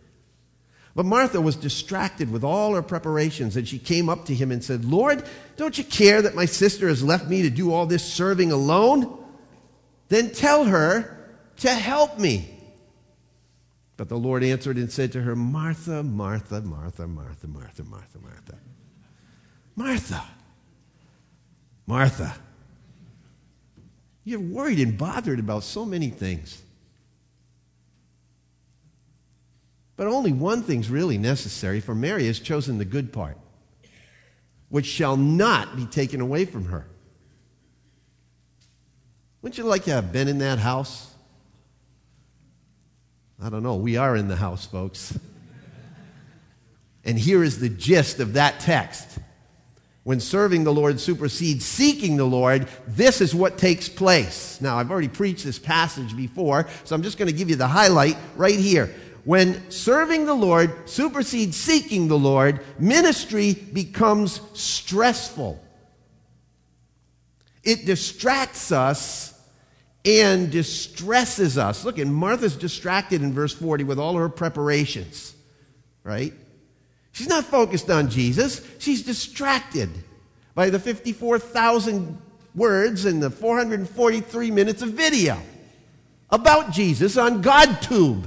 But 0.96 1.06
Martha 1.06 1.42
was 1.42 1.58
distracted 1.58 2.32
with 2.32 2.46
all 2.46 2.76
her 2.76 2.82
preparations, 2.82 3.58
and 3.58 3.68
she 3.68 3.78
came 3.78 4.08
up 4.08 4.26
to 4.26 4.34
him 4.34 4.52
and 4.52 4.64
said, 4.64 4.86
Lord, 4.86 5.24
don't 5.58 5.78
you 5.78 5.84
care 5.84 6.22
that 6.22 6.34
my 6.34 6.46
sister 6.46 6.88
has 6.88 7.04
left 7.04 7.28
me 7.28 7.42
to 7.42 7.50
do 7.50 7.74
all 7.74 7.86
this 7.86 8.04
serving 8.04 8.54
alone? 8.54 9.24
Then 10.08 10.32
tell 10.32 10.64
her 10.64 11.36
to 11.58 11.70
help 11.70 12.18
me. 12.18 12.50
But 13.98 14.10
the 14.10 14.18
Lord 14.18 14.44
answered 14.44 14.78
and 14.78 14.92
said 14.92 15.12
to 15.12 15.22
her, 15.22 15.36
Martha, 15.36 16.04
Martha, 16.04 16.62
Martha, 16.62 17.08
Martha, 17.08 17.48
Martha, 17.48 17.84
Martha, 17.84 18.20
Martha. 18.20 18.58
Martha, 19.78 20.24
Martha, 21.86 22.36
you're 24.24 24.40
worried 24.40 24.80
and 24.80 24.98
bothered 24.98 25.38
about 25.38 25.64
so 25.64 25.86
many 25.86 26.10
things. 26.10 26.64
But 29.96 30.08
only 30.08 30.34
one 30.34 30.64
thing's 30.64 30.90
really 30.90 31.20
necessary, 31.20 31.80
for 31.80 31.94
Mary 31.94 32.26
has 32.26 32.40
chosen 32.40 32.80
the 32.80 32.86
good 32.86 33.14
part, 33.14 33.38
which 34.70 34.88
shall 34.88 35.16
not 35.16 35.76
be 35.76 35.86
taken 35.86 36.22
away 36.22 36.46
from 36.46 36.66
her. 36.66 36.88
Wouldn't 39.44 39.60
you 39.60 39.64
like 39.64 39.84
to 39.84 39.92
have 39.92 40.12
been 40.12 40.28
in 40.28 40.40
that 40.40 40.58
house? 40.58 41.14
I 43.40 43.50
don't 43.50 43.62
know. 43.62 43.76
We 43.76 43.96
are 43.98 44.16
in 44.16 44.28
the 44.28 44.36
house, 44.36 44.66
folks. 44.66 45.18
And 47.06 47.18
here 47.18 47.44
is 47.44 47.60
the 47.60 47.70
gist 47.70 48.20
of 48.20 48.34
that 48.34 48.60
text 48.60 49.20
when 50.08 50.22
serving 50.22 50.64
the 50.64 50.72
Lord 50.72 51.02
supersedes 51.02 51.66
seeking 51.66 52.16
the 52.16 52.24
Lord, 52.24 52.70
this 52.88 53.20
is 53.20 53.36
what 53.36 53.58
takes 53.58 53.90
place. 53.90 54.58
Now, 54.62 54.78
I've 54.78 54.90
already 54.90 55.10
preached 55.10 55.44
this 55.44 55.60
passage 55.60 56.16
before, 56.16 56.66
so 56.86 56.96
I'm 56.96 57.04
just 57.04 57.18
going 57.18 57.30
to 57.30 57.36
give 57.36 57.50
you 57.50 57.58
the 57.58 57.68
highlight 57.68 58.16
right 58.38 58.58
here. 58.58 58.96
When 59.26 59.70
serving 59.70 60.26
the 60.26 60.34
Lord 60.34 60.90
supersedes 60.90 61.58
seeking 61.58 62.08
the 62.08 62.18
Lord, 62.18 62.62
ministry 62.80 63.52
becomes 63.52 64.40
stressful. 64.54 65.62
It 67.66 67.86
distracts 67.86 68.72
us 68.72 69.38
and 70.06 70.50
distresses 70.50 71.58
us. 71.58 71.84
Look, 71.84 71.98
and 71.98 72.16
Martha's 72.16 72.56
distracted 72.56 73.22
in 73.22 73.34
verse 73.34 73.54
40 73.54 73.84
with 73.84 74.00
all 74.00 74.16
her 74.16 74.30
preparations, 74.30 75.36
right? 76.06 76.34
She's 77.18 77.28
not 77.28 77.46
focused 77.46 77.90
on 77.90 78.12
Jesus. 78.12 78.62
She's 78.78 79.02
distracted 79.02 79.90
by 80.54 80.70
the 80.70 80.78
54,000 80.78 82.16
words 82.54 83.06
and 83.06 83.24
the 83.24 83.32
443 83.32 84.52
minutes 84.52 84.84
of 84.84 84.90
video 84.90 85.42
about 86.30 86.72
Jesus 86.72 87.18
on 87.18 87.42
GodTube. 87.42 88.24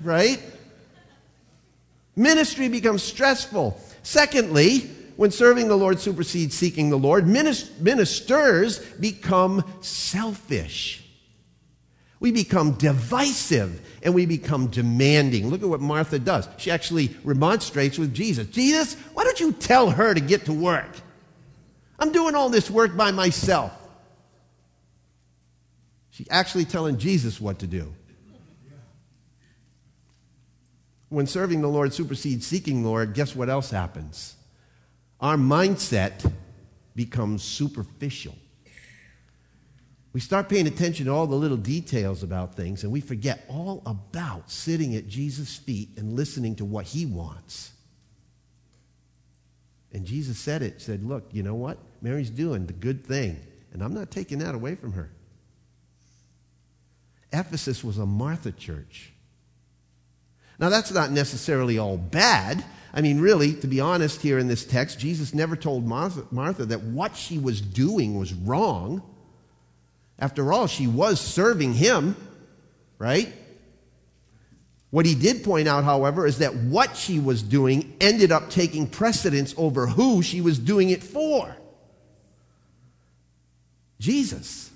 Right? 0.00 0.42
Ministry 2.16 2.68
becomes 2.68 3.02
stressful. 3.02 3.78
Secondly, 4.02 4.78
when 5.16 5.30
serving 5.30 5.68
the 5.68 5.76
Lord 5.76 6.00
supersedes 6.00 6.54
seeking 6.54 6.88
the 6.88 6.96
Lord, 6.96 7.26
ministers 7.26 8.78
become 8.78 9.62
selfish. 9.82 11.05
We 12.18 12.32
become 12.32 12.72
divisive 12.72 13.80
and 14.02 14.14
we 14.14 14.24
become 14.26 14.68
demanding. 14.68 15.48
Look 15.48 15.62
at 15.62 15.68
what 15.68 15.80
Martha 15.80 16.18
does. 16.18 16.48
She 16.56 16.70
actually 16.70 17.14
remonstrates 17.24 17.98
with 17.98 18.14
Jesus. 18.14 18.46
Jesus, 18.48 18.94
why 19.12 19.24
don't 19.24 19.38
you 19.38 19.52
tell 19.52 19.90
her 19.90 20.14
to 20.14 20.20
get 20.20 20.46
to 20.46 20.52
work? 20.52 20.90
I'm 21.98 22.12
doing 22.12 22.34
all 22.34 22.48
this 22.48 22.70
work 22.70 22.96
by 22.96 23.10
myself. 23.10 23.72
She's 26.10 26.28
actually 26.30 26.64
telling 26.64 26.96
Jesus 26.96 27.40
what 27.40 27.58
to 27.58 27.66
do. 27.66 27.92
When 31.08 31.26
serving 31.26 31.60
the 31.60 31.68
Lord 31.68 31.92
supersedes 31.92 32.46
seeking 32.46 32.84
Lord, 32.84 33.14
guess 33.14 33.36
what 33.36 33.48
else 33.48 33.70
happens? 33.70 34.34
Our 35.20 35.36
mindset 35.36 36.32
becomes 36.94 37.42
superficial. 37.42 38.34
We 40.16 40.20
start 40.20 40.48
paying 40.48 40.66
attention 40.66 41.04
to 41.04 41.12
all 41.12 41.26
the 41.26 41.36
little 41.36 41.58
details 41.58 42.22
about 42.22 42.54
things, 42.54 42.84
and 42.84 42.90
we 42.90 43.02
forget 43.02 43.44
all 43.50 43.82
about 43.84 44.50
sitting 44.50 44.96
at 44.96 45.08
Jesus' 45.08 45.56
feet 45.56 45.90
and 45.98 46.14
listening 46.14 46.56
to 46.56 46.64
what 46.64 46.86
he 46.86 47.04
wants. 47.04 47.70
And 49.92 50.06
Jesus 50.06 50.38
said 50.38 50.62
it, 50.62 50.80
said, 50.80 51.04
Look, 51.04 51.28
you 51.32 51.42
know 51.42 51.54
what? 51.54 51.76
Mary's 52.00 52.30
doing 52.30 52.64
the 52.64 52.72
good 52.72 53.04
thing, 53.04 53.38
and 53.74 53.82
I'm 53.82 53.92
not 53.92 54.10
taking 54.10 54.38
that 54.38 54.54
away 54.54 54.74
from 54.74 54.94
her. 54.94 55.10
Ephesus 57.30 57.84
was 57.84 57.98
a 57.98 58.06
Martha 58.06 58.52
church. 58.52 59.12
Now, 60.58 60.70
that's 60.70 60.92
not 60.92 61.10
necessarily 61.10 61.76
all 61.76 61.98
bad. 61.98 62.64
I 62.94 63.02
mean, 63.02 63.20
really, 63.20 63.52
to 63.56 63.66
be 63.66 63.80
honest, 63.80 64.22
here 64.22 64.38
in 64.38 64.48
this 64.48 64.64
text, 64.64 64.98
Jesus 64.98 65.34
never 65.34 65.56
told 65.56 65.84
Martha, 65.84 66.24
Martha, 66.30 66.64
that 66.64 66.84
what 66.84 67.14
she 67.18 67.36
was 67.36 67.60
doing 67.60 68.18
was 68.18 68.32
wrong. 68.32 69.02
After 70.18 70.52
all, 70.52 70.66
she 70.66 70.86
was 70.86 71.20
serving 71.20 71.74
him, 71.74 72.16
right? 72.98 73.32
What 74.90 75.04
he 75.04 75.14
did 75.14 75.44
point 75.44 75.68
out, 75.68 75.84
however, 75.84 76.26
is 76.26 76.38
that 76.38 76.54
what 76.54 76.96
she 76.96 77.18
was 77.18 77.42
doing 77.42 77.94
ended 78.00 78.32
up 78.32 78.48
taking 78.48 78.86
precedence 78.86 79.54
over 79.58 79.86
who 79.86 80.22
she 80.22 80.40
was 80.40 80.58
doing 80.58 80.90
it 80.90 81.02
for 81.02 81.56
Jesus. 83.98 84.70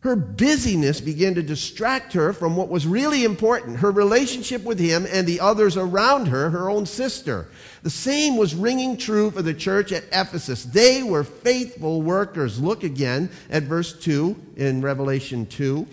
Her 0.00 0.16
busyness 0.16 0.98
began 0.98 1.34
to 1.34 1.42
distract 1.42 2.14
her 2.14 2.32
from 2.32 2.56
what 2.56 2.70
was 2.70 2.86
really 2.86 3.22
important 3.22 3.80
her 3.80 3.90
relationship 3.90 4.64
with 4.64 4.78
him 4.78 5.06
and 5.10 5.26
the 5.26 5.40
others 5.40 5.76
around 5.76 6.26
her, 6.26 6.48
her 6.48 6.70
own 6.70 6.86
sister. 6.86 7.48
The 7.82 7.90
same 7.90 8.38
was 8.38 8.54
ringing 8.54 8.96
true 8.96 9.30
for 9.30 9.42
the 9.42 9.52
church 9.52 9.92
at 9.92 10.04
Ephesus. 10.10 10.64
They 10.64 11.02
were 11.02 11.22
faithful 11.22 12.00
workers. 12.00 12.58
Look 12.58 12.82
again 12.82 13.28
at 13.50 13.64
verse 13.64 13.92
2 13.92 14.54
in 14.56 14.80
Revelation 14.80 15.44
2. 15.44 15.86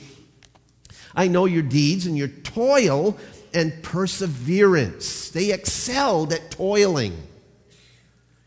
I 1.14 1.28
know 1.28 1.44
your 1.44 1.64
deeds 1.64 2.06
and 2.06 2.18
your 2.18 2.30
toil 2.30 3.18
and 3.54 3.84
perseverance. 3.84 5.32
They 5.32 5.52
excelled 5.52 6.32
at 6.32 6.52
toiling. 6.52 7.18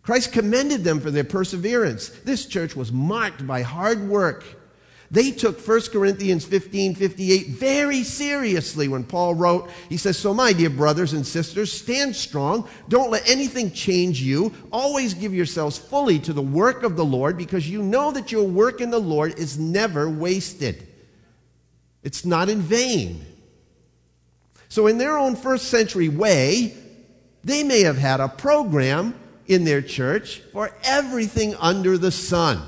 Christ 0.02 0.33
commended 0.33 0.85
them 0.85 1.00
for 1.00 1.11
their 1.11 1.25
perseverance. 1.25 2.09
This 2.09 2.47
church 2.47 2.75
was 2.75 2.90
marked 2.90 3.47
by 3.47 3.61
hard 3.61 4.09
work 4.09 4.45
they 5.12 5.33
took 5.33 5.67
1 5.67 5.81
Corinthians 5.93 6.45
15 6.45 6.95
58 6.95 7.49
very 7.49 8.05
seriously 8.05 8.87
when 8.87 9.02
Paul 9.02 9.35
wrote, 9.35 9.69
he 9.88 9.97
says, 9.97 10.17
So, 10.17 10.33
my 10.33 10.52
dear 10.52 10.71
brothers 10.71 11.14
and 11.14 11.26
sisters, 11.26 11.73
stand 11.73 12.14
strong. 12.14 12.69
Don't 12.88 13.11
let 13.11 13.29
anything 13.29 13.73
change 13.73 14.23
you. 14.23 14.55
Always 14.71 15.14
give 15.14 15.35
yourselves 15.35 15.76
fully 15.76 16.21
to 16.21 16.33
the 16.33 16.43
work 16.43 16.85
of 16.85 16.95
the 16.95 17.05
Lord 17.05 17.37
because 17.37 17.69
you 17.69 17.83
know 17.83 18.12
that 18.12 18.31
your 18.31 18.45
work 18.45 18.81
in 18.81 18.90
the 18.90 19.00
Lord 19.00 19.37
is 19.37 19.59
never 19.59 20.09
wasted. 20.09 20.87
It's 22.05 22.25
not 22.25 22.49
in 22.49 22.61
vain. 22.61 23.26
So, 24.69 24.87
in 24.87 24.99
their 24.99 25.19
own 25.19 25.35
first 25.35 25.69
century 25.69 26.09
way, 26.09 26.73
they 27.43 27.64
may 27.64 27.81
have 27.81 27.99
had 27.99 28.21
a 28.21 28.29
program 28.29 29.19
in 29.49 29.64
their 29.64 29.83
church 29.83 30.40
for 30.52 30.71
everything 30.85 31.57
under 31.57 31.99
the 31.99 32.12
sun. 32.12 32.62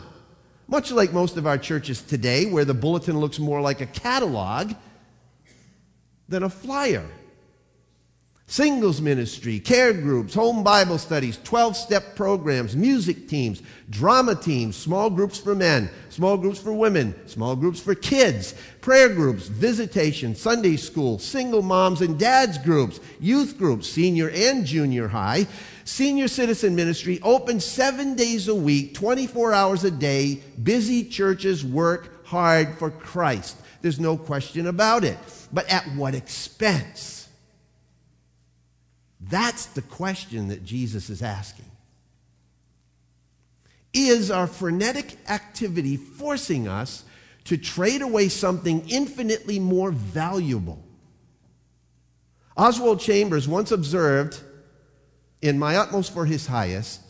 Much 0.68 0.90
like 0.90 1.12
most 1.12 1.36
of 1.36 1.46
our 1.46 1.58
churches 1.58 2.02
today, 2.02 2.46
where 2.46 2.64
the 2.64 2.74
bulletin 2.74 3.18
looks 3.18 3.38
more 3.38 3.60
like 3.60 3.80
a 3.80 3.86
catalog 3.86 4.72
than 6.28 6.42
a 6.42 6.50
flyer. 6.50 7.06
Singles 8.52 9.00
ministry, 9.00 9.58
care 9.58 9.94
groups, 9.94 10.34
home 10.34 10.62
Bible 10.62 10.98
studies, 10.98 11.38
12 11.42 11.74
step 11.74 12.14
programs, 12.14 12.76
music 12.76 13.26
teams, 13.26 13.62
drama 13.88 14.34
teams, 14.34 14.76
small 14.76 15.08
groups 15.08 15.38
for 15.38 15.54
men, 15.54 15.88
small 16.10 16.36
groups 16.36 16.58
for 16.58 16.74
women, 16.74 17.14
small 17.26 17.56
groups 17.56 17.80
for 17.80 17.94
kids, 17.94 18.54
prayer 18.82 19.08
groups, 19.08 19.48
visitation, 19.48 20.34
Sunday 20.34 20.76
school, 20.76 21.18
single 21.18 21.62
moms 21.62 22.02
and 22.02 22.18
dads 22.18 22.58
groups, 22.58 23.00
youth 23.20 23.56
groups, 23.56 23.88
senior 23.88 24.28
and 24.28 24.66
junior 24.66 25.08
high, 25.08 25.46
Senior 25.84 26.28
Citizen 26.28 26.74
Ministry 26.76 27.20
open 27.22 27.60
seven 27.60 28.14
days 28.14 28.48
a 28.48 28.54
week, 28.54 28.94
24 28.94 29.52
hours 29.52 29.84
a 29.84 29.90
day. 29.90 30.42
Busy 30.62 31.04
churches 31.04 31.64
work 31.64 32.26
hard 32.26 32.78
for 32.78 32.90
Christ. 32.90 33.56
There's 33.80 34.00
no 34.00 34.16
question 34.16 34.66
about 34.66 35.04
it. 35.04 35.18
But 35.52 35.68
at 35.68 35.84
what 35.94 36.14
expense? 36.14 37.28
That's 39.20 39.66
the 39.66 39.82
question 39.82 40.48
that 40.48 40.64
Jesus 40.64 41.10
is 41.10 41.22
asking. 41.22 41.70
Is 43.92 44.30
our 44.30 44.46
frenetic 44.46 45.16
activity 45.28 45.96
forcing 45.96 46.66
us 46.66 47.04
to 47.44 47.56
trade 47.58 48.02
away 48.02 48.28
something 48.28 48.88
infinitely 48.88 49.58
more 49.58 49.90
valuable? 49.90 50.82
Oswald 52.56 53.00
Chambers 53.00 53.48
once 53.48 53.72
observed 53.72 54.40
in 55.42 55.58
my 55.58 55.76
utmost 55.76 56.14
for 56.14 56.24
his 56.24 56.46
highest, 56.46 57.00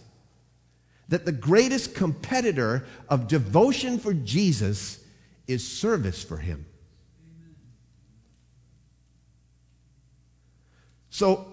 that 1.08 1.26
the 1.26 1.32
greatest 1.32 1.94
competitor 1.94 2.86
of 3.08 3.28
devotion 3.28 3.98
for 3.98 4.14
Jesus 4.14 4.98
is 5.46 5.66
service 5.66 6.24
for 6.24 6.38
him. 6.38 6.64
So 11.10 11.46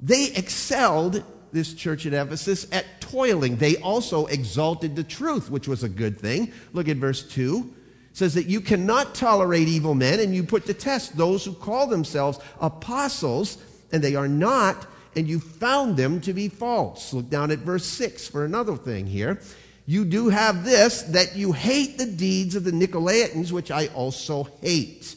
they 0.00 0.32
excelled, 0.32 1.22
this 1.52 1.72
church 1.72 2.04
at 2.04 2.12
Ephesus, 2.12 2.66
at 2.72 3.00
toiling. 3.00 3.56
They 3.56 3.76
also 3.76 4.26
exalted 4.26 4.96
the 4.96 5.04
truth, 5.04 5.48
which 5.48 5.68
was 5.68 5.84
a 5.84 5.88
good 5.88 6.18
thing. 6.18 6.52
Look 6.72 6.88
at 6.88 6.96
verse 6.96 7.22
2. 7.22 7.72
It 8.10 8.16
says 8.16 8.34
that 8.34 8.46
you 8.46 8.60
cannot 8.60 9.14
tolerate 9.14 9.68
evil 9.68 9.94
men, 9.94 10.18
and 10.18 10.34
you 10.34 10.42
put 10.42 10.66
to 10.66 10.74
test 10.74 11.16
those 11.16 11.44
who 11.44 11.52
call 11.52 11.86
themselves 11.86 12.40
apostles, 12.60 13.58
and 13.92 14.02
they 14.02 14.16
are 14.16 14.26
not, 14.26 14.86
and 15.16 15.28
you 15.28 15.40
found 15.40 15.96
them 15.96 16.20
to 16.22 16.32
be 16.32 16.48
false. 16.48 17.12
Look 17.12 17.30
down 17.30 17.50
at 17.50 17.60
verse 17.60 17.86
6 17.86 18.28
for 18.28 18.44
another 18.44 18.76
thing 18.76 19.06
here. 19.06 19.40
You 19.86 20.04
do 20.04 20.28
have 20.28 20.64
this, 20.64 21.02
that 21.02 21.36
you 21.36 21.52
hate 21.52 21.98
the 21.98 22.06
deeds 22.06 22.56
of 22.56 22.64
the 22.64 22.70
Nicolaitans, 22.70 23.52
which 23.52 23.70
I 23.70 23.88
also 23.88 24.48
hate. 24.60 25.16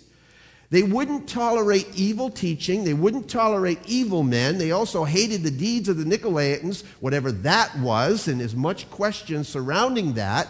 They 0.69 0.83
wouldn't 0.83 1.29
tolerate 1.29 1.87
evil 1.95 2.29
teaching. 2.29 2.83
They 2.83 2.93
wouldn't 2.93 3.29
tolerate 3.29 3.79
evil 3.85 4.23
men. 4.23 4.57
They 4.57 4.71
also 4.71 5.05
hated 5.05 5.43
the 5.43 5.51
deeds 5.51 5.87
of 5.87 5.97
the 5.97 6.03
Nicolaitans, 6.03 6.83
whatever 6.99 7.31
that 7.31 7.77
was, 7.79 8.27
and 8.27 8.41
as 8.41 8.53
much 8.53 8.89
question 8.91 9.45
surrounding 9.45 10.13
that. 10.15 10.49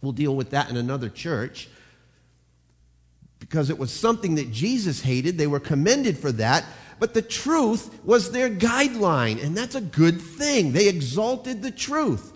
We'll 0.00 0.12
deal 0.12 0.36
with 0.36 0.50
that 0.50 0.70
in 0.70 0.76
another 0.76 1.08
church. 1.08 1.68
Because 3.40 3.70
it 3.70 3.78
was 3.78 3.92
something 3.92 4.36
that 4.36 4.52
Jesus 4.52 5.00
hated. 5.00 5.36
They 5.36 5.46
were 5.48 5.58
commended 5.58 6.16
for 6.16 6.30
that 6.32 6.64
but 6.98 7.14
the 7.14 7.22
truth 7.22 7.98
was 8.04 8.30
their 8.30 8.50
guideline, 8.50 9.42
and 9.42 9.56
that's 9.56 9.74
a 9.74 9.80
good 9.80 10.20
thing. 10.20 10.72
They 10.72 10.88
exalted 10.88 11.62
the 11.62 11.70
truth. 11.70 12.32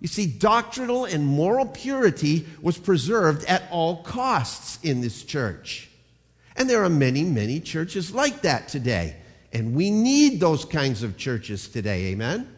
You 0.00 0.08
see, 0.08 0.26
doctrinal 0.26 1.04
and 1.04 1.26
moral 1.26 1.66
purity 1.66 2.46
was 2.60 2.78
preserved 2.78 3.44
at 3.46 3.64
all 3.70 4.02
costs 4.02 4.78
in 4.82 5.00
this 5.00 5.22
church. 5.22 5.88
And 6.56 6.68
there 6.68 6.84
are 6.84 6.90
many, 6.90 7.24
many 7.24 7.60
churches 7.60 8.14
like 8.14 8.42
that 8.42 8.68
today. 8.68 9.16
And 9.52 9.74
we 9.74 9.90
need 9.90 10.40
those 10.40 10.64
kinds 10.64 11.02
of 11.02 11.16
churches 11.16 11.68
today. 11.68 12.06
Amen? 12.06 12.54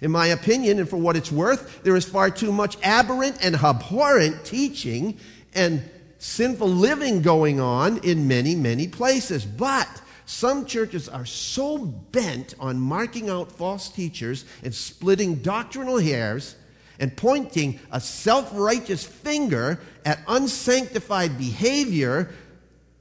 In 0.00 0.10
my 0.10 0.28
opinion, 0.28 0.78
and 0.78 0.88
for 0.88 0.96
what 0.96 1.16
it's 1.16 1.30
worth, 1.30 1.82
there 1.82 1.96
is 1.96 2.06
far 2.06 2.30
too 2.30 2.52
much 2.52 2.78
aberrant 2.82 3.36
and 3.44 3.54
abhorrent 3.54 4.44
teaching 4.44 5.18
and 5.54 5.82
sinful 6.18 6.68
living 6.68 7.20
going 7.22 7.60
on 7.60 7.98
in 7.98 8.26
many, 8.26 8.54
many 8.54 8.88
places. 8.88 9.44
But 9.44 9.88
some 10.30 10.64
churches 10.64 11.08
are 11.08 11.26
so 11.26 11.76
bent 11.76 12.54
on 12.60 12.78
marking 12.78 13.28
out 13.28 13.50
false 13.50 13.88
teachers 13.88 14.44
and 14.62 14.72
splitting 14.72 15.34
doctrinal 15.36 15.98
hairs 15.98 16.54
and 17.00 17.16
pointing 17.16 17.80
a 17.90 18.00
self 18.00 18.48
righteous 18.54 19.04
finger 19.04 19.80
at 20.04 20.20
unsanctified 20.28 21.36
behavior 21.36 22.30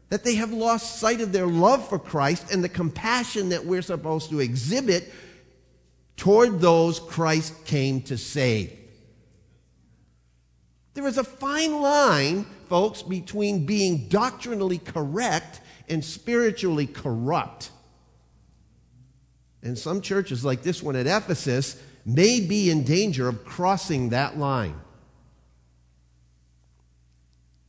that 0.09 0.23
they 0.23 0.35
have 0.35 0.51
lost 0.51 0.99
sight 0.99 1.21
of 1.21 1.31
their 1.31 1.45
love 1.45 1.87
for 1.87 1.99
Christ 1.99 2.51
and 2.51 2.63
the 2.63 2.69
compassion 2.69 3.49
that 3.49 3.63
we're 3.63 3.83
supposed 3.83 4.31
to 4.31 4.39
exhibit 4.39 5.13
toward 6.17 6.59
those 6.59 6.99
Christ 6.99 7.63
came 7.65 8.01
to 8.03 8.17
save. 8.17 8.75
There 10.95 11.05
is 11.05 11.19
a 11.19 11.23
fine 11.23 11.79
line, 11.79 12.45
folks, 12.67 13.03
between 13.03 13.67
being 13.67 14.09
doctrinally 14.09 14.79
correct 14.79 15.61
and 15.89 16.03
spiritually 16.03 16.87
corrupt. 16.87 17.71
And 19.61 19.77
some 19.77 20.01
churches, 20.01 20.45
like 20.45 20.61
this 20.61 20.81
one 20.81 20.95
at 20.95 21.07
Ephesus, 21.07 21.81
may 22.05 22.39
be 22.39 22.69
in 22.69 22.83
danger 22.83 23.27
of 23.27 23.43
crossing 23.43 24.09
that 24.09 24.37
line. 24.37 24.79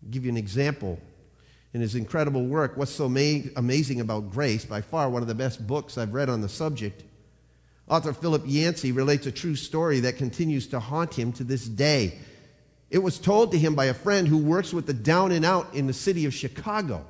I'll 0.02 0.10
give 0.10 0.24
you 0.24 0.30
an 0.30 0.36
example. 0.36 1.00
In 1.72 1.80
his 1.80 1.94
incredible 1.94 2.44
work, 2.46 2.76
What's 2.76 2.90
So 2.90 3.06
Amazing 3.06 4.00
About 4.00 4.30
Grace, 4.30 4.64
by 4.64 4.80
far 4.80 5.08
one 5.08 5.22
of 5.22 5.28
the 5.28 5.34
best 5.34 5.66
books 5.66 5.98
I've 5.98 6.14
read 6.14 6.28
on 6.28 6.40
the 6.40 6.48
subject, 6.48 7.04
author 7.88 8.12
Philip 8.12 8.42
Yancey 8.44 8.92
relates 8.92 9.26
a 9.26 9.32
true 9.32 9.54
story 9.54 10.00
that 10.00 10.16
continues 10.16 10.66
to 10.68 10.80
haunt 10.80 11.14
him 11.14 11.32
to 11.34 11.44
this 11.44 11.66
day. 11.66 12.18
It 12.90 12.98
was 12.98 13.18
told 13.18 13.52
to 13.52 13.58
him 13.58 13.76
by 13.76 13.86
a 13.86 13.94
friend 13.94 14.26
who 14.26 14.38
works 14.38 14.72
with 14.72 14.86
the 14.86 14.94
down 14.94 15.30
and 15.30 15.44
out 15.44 15.72
in 15.74 15.86
the 15.86 15.92
city 15.92 16.24
of 16.24 16.34
Chicago. 16.34 17.04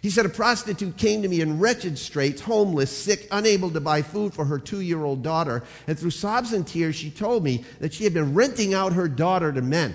He 0.00 0.10
said, 0.10 0.26
A 0.26 0.30
prostitute 0.30 0.96
came 0.96 1.22
to 1.22 1.28
me 1.28 1.40
in 1.40 1.58
wretched 1.58 1.98
straits, 1.98 2.40
homeless, 2.40 2.96
sick, 2.96 3.26
unable 3.32 3.70
to 3.70 3.80
buy 3.80 4.02
food 4.02 4.32
for 4.32 4.44
her 4.44 4.58
two 4.58 4.80
year 4.80 5.02
old 5.02 5.22
daughter. 5.22 5.64
And 5.86 5.98
through 5.98 6.10
sobs 6.10 6.52
and 6.52 6.66
tears, 6.66 6.94
she 6.94 7.10
told 7.10 7.42
me 7.42 7.64
that 7.80 7.92
she 7.92 8.04
had 8.04 8.14
been 8.14 8.34
renting 8.34 8.74
out 8.74 8.92
her 8.92 9.08
daughter 9.08 9.52
to 9.52 9.60
men. 9.60 9.94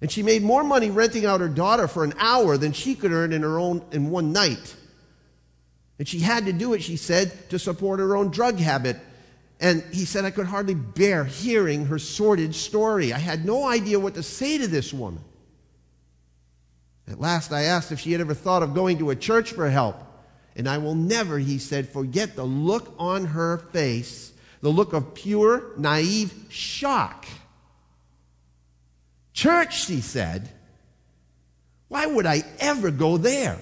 And 0.00 0.12
she 0.12 0.22
made 0.22 0.42
more 0.42 0.62
money 0.62 0.90
renting 0.90 1.24
out 1.24 1.40
her 1.40 1.48
daughter 1.48 1.88
for 1.88 2.04
an 2.04 2.12
hour 2.18 2.58
than 2.58 2.72
she 2.72 2.94
could 2.94 3.12
earn 3.12 3.32
in 3.32 3.40
her 3.40 3.58
own 3.58 3.82
in 3.92 4.10
one 4.10 4.32
night. 4.32 4.76
And 5.98 6.06
she 6.06 6.18
had 6.18 6.44
to 6.44 6.52
do 6.52 6.74
it, 6.74 6.82
she 6.82 6.96
said, 6.96 7.48
to 7.48 7.58
support 7.58 8.00
her 8.00 8.14
own 8.14 8.30
drug 8.30 8.58
habit. 8.58 8.98
And 9.60 9.82
he 9.92 10.04
said, 10.04 10.26
I 10.26 10.30
could 10.30 10.46
hardly 10.46 10.74
bear 10.74 11.24
hearing 11.24 11.86
her 11.86 11.98
sordid 11.98 12.54
story. 12.54 13.14
I 13.14 13.18
had 13.18 13.46
no 13.46 13.66
idea 13.66 13.98
what 13.98 14.14
to 14.14 14.22
say 14.22 14.58
to 14.58 14.66
this 14.66 14.92
woman. 14.92 15.22
At 17.08 17.20
last, 17.20 17.52
I 17.52 17.62
asked 17.62 17.92
if 17.92 18.00
she 18.00 18.12
had 18.12 18.20
ever 18.20 18.34
thought 18.34 18.62
of 18.62 18.74
going 18.74 18.98
to 18.98 19.10
a 19.10 19.16
church 19.16 19.52
for 19.52 19.68
help. 19.68 19.96
And 20.56 20.68
I 20.68 20.78
will 20.78 20.94
never, 20.94 21.38
he 21.38 21.58
said, 21.58 21.88
forget 21.88 22.36
the 22.36 22.44
look 22.44 22.94
on 22.98 23.26
her 23.26 23.58
face, 23.58 24.32
the 24.60 24.70
look 24.70 24.92
of 24.92 25.14
pure, 25.14 25.72
naive 25.76 26.32
shock. 26.48 27.26
Church, 29.32 29.84
she 29.84 30.00
said. 30.00 30.48
Why 31.88 32.06
would 32.06 32.24
I 32.24 32.42
ever 32.60 32.90
go 32.90 33.18
there? 33.18 33.60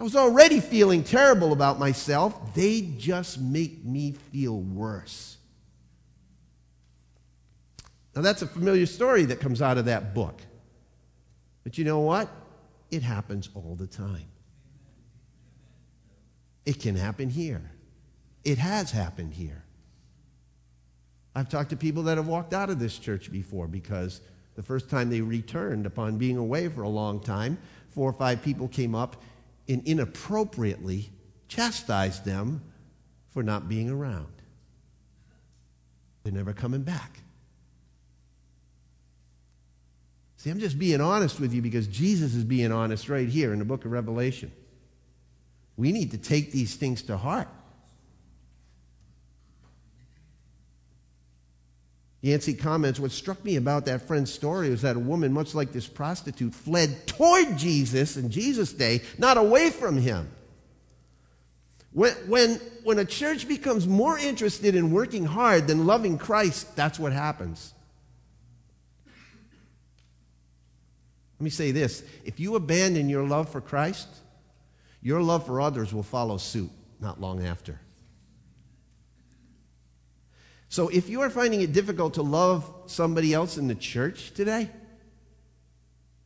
I 0.00 0.02
was 0.04 0.14
already 0.14 0.60
feeling 0.60 1.02
terrible 1.02 1.52
about 1.52 1.78
myself. 1.78 2.54
They 2.54 2.80
just 2.80 3.40
make 3.40 3.84
me 3.84 4.12
feel 4.32 4.60
worse. 4.60 5.36
Now, 8.14 8.22
that's 8.22 8.42
a 8.42 8.46
familiar 8.46 8.86
story 8.86 9.24
that 9.26 9.40
comes 9.40 9.60
out 9.60 9.78
of 9.78 9.86
that 9.86 10.14
book. 10.14 10.40
But 11.68 11.76
you 11.76 11.84
know 11.84 12.00
what? 12.00 12.30
It 12.90 13.02
happens 13.02 13.50
all 13.54 13.76
the 13.78 13.86
time. 13.86 14.24
It 16.64 16.80
can 16.80 16.96
happen 16.96 17.28
here. 17.28 17.60
It 18.42 18.56
has 18.56 18.90
happened 18.90 19.34
here. 19.34 19.64
I've 21.34 21.50
talked 21.50 21.68
to 21.68 21.76
people 21.76 22.04
that 22.04 22.16
have 22.16 22.26
walked 22.26 22.54
out 22.54 22.70
of 22.70 22.78
this 22.78 22.98
church 22.98 23.30
before 23.30 23.66
because 23.66 24.22
the 24.54 24.62
first 24.62 24.88
time 24.88 25.10
they 25.10 25.20
returned 25.20 25.84
upon 25.84 26.16
being 26.16 26.38
away 26.38 26.68
for 26.68 26.84
a 26.84 26.88
long 26.88 27.20
time, 27.20 27.58
four 27.90 28.08
or 28.08 28.14
five 28.14 28.42
people 28.42 28.68
came 28.68 28.94
up 28.94 29.22
and 29.68 29.86
inappropriately 29.86 31.10
chastised 31.48 32.24
them 32.24 32.62
for 33.28 33.42
not 33.42 33.68
being 33.68 33.90
around. 33.90 34.32
They're 36.22 36.32
never 36.32 36.54
coming 36.54 36.80
back. 36.80 37.20
See, 40.38 40.50
I'm 40.50 40.60
just 40.60 40.78
being 40.78 41.00
honest 41.00 41.40
with 41.40 41.52
you 41.52 41.60
because 41.60 41.88
Jesus 41.88 42.34
is 42.34 42.44
being 42.44 42.70
honest 42.70 43.08
right 43.08 43.28
here 43.28 43.52
in 43.52 43.58
the 43.58 43.64
book 43.64 43.84
of 43.84 43.90
Revelation. 43.90 44.52
We 45.76 45.90
need 45.90 46.12
to 46.12 46.18
take 46.18 46.52
these 46.52 46.76
things 46.76 47.02
to 47.02 47.16
heart. 47.16 47.48
Yancey 52.20 52.54
comments, 52.54 53.00
what 53.00 53.10
struck 53.10 53.44
me 53.44 53.56
about 53.56 53.84
that 53.86 54.02
friend's 54.02 54.32
story 54.32 54.70
was 54.70 54.82
that 54.82 54.94
a 54.94 55.00
woman, 55.00 55.32
much 55.32 55.56
like 55.56 55.72
this 55.72 55.88
prostitute, 55.88 56.54
fled 56.54 57.06
toward 57.08 57.56
Jesus 57.56 58.16
in 58.16 58.30
Jesus' 58.30 58.72
day, 58.72 59.02
not 59.18 59.36
away 59.36 59.70
from 59.70 59.96
him. 59.96 60.28
When, 61.92 62.12
when, 62.28 62.60
when 62.84 63.00
a 63.00 63.04
church 63.04 63.48
becomes 63.48 63.88
more 63.88 64.16
interested 64.16 64.76
in 64.76 64.92
working 64.92 65.24
hard 65.24 65.66
than 65.66 65.86
loving 65.86 66.16
Christ, 66.16 66.76
that's 66.76 66.98
what 66.98 67.12
happens. 67.12 67.74
Let 71.38 71.44
me 71.44 71.50
say 71.50 71.70
this 71.70 72.02
if 72.24 72.40
you 72.40 72.56
abandon 72.56 73.08
your 73.08 73.24
love 73.24 73.48
for 73.48 73.60
Christ, 73.60 74.08
your 75.00 75.22
love 75.22 75.46
for 75.46 75.60
others 75.60 75.94
will 75.94 76.02
follow 76.02 76.36
suit 76.36 76.70
not 77.00 77.20
long 77.20 77.44
after. 77.44 77.80
So 80.68 80.88
if 80.88 81.08
you 81.08 81.22
are 81.22 81.30
finding 81.30 81.62
it 81.62 81.72
difficult 81.72 82.14
to 82.14 82.22
love 82.22 82.70
somebody 82.86 83.32
else 83.32 83.56
in 83.56 83.68
the 83.68 83.74
church 83.74 84.32
today, 84.32 84.68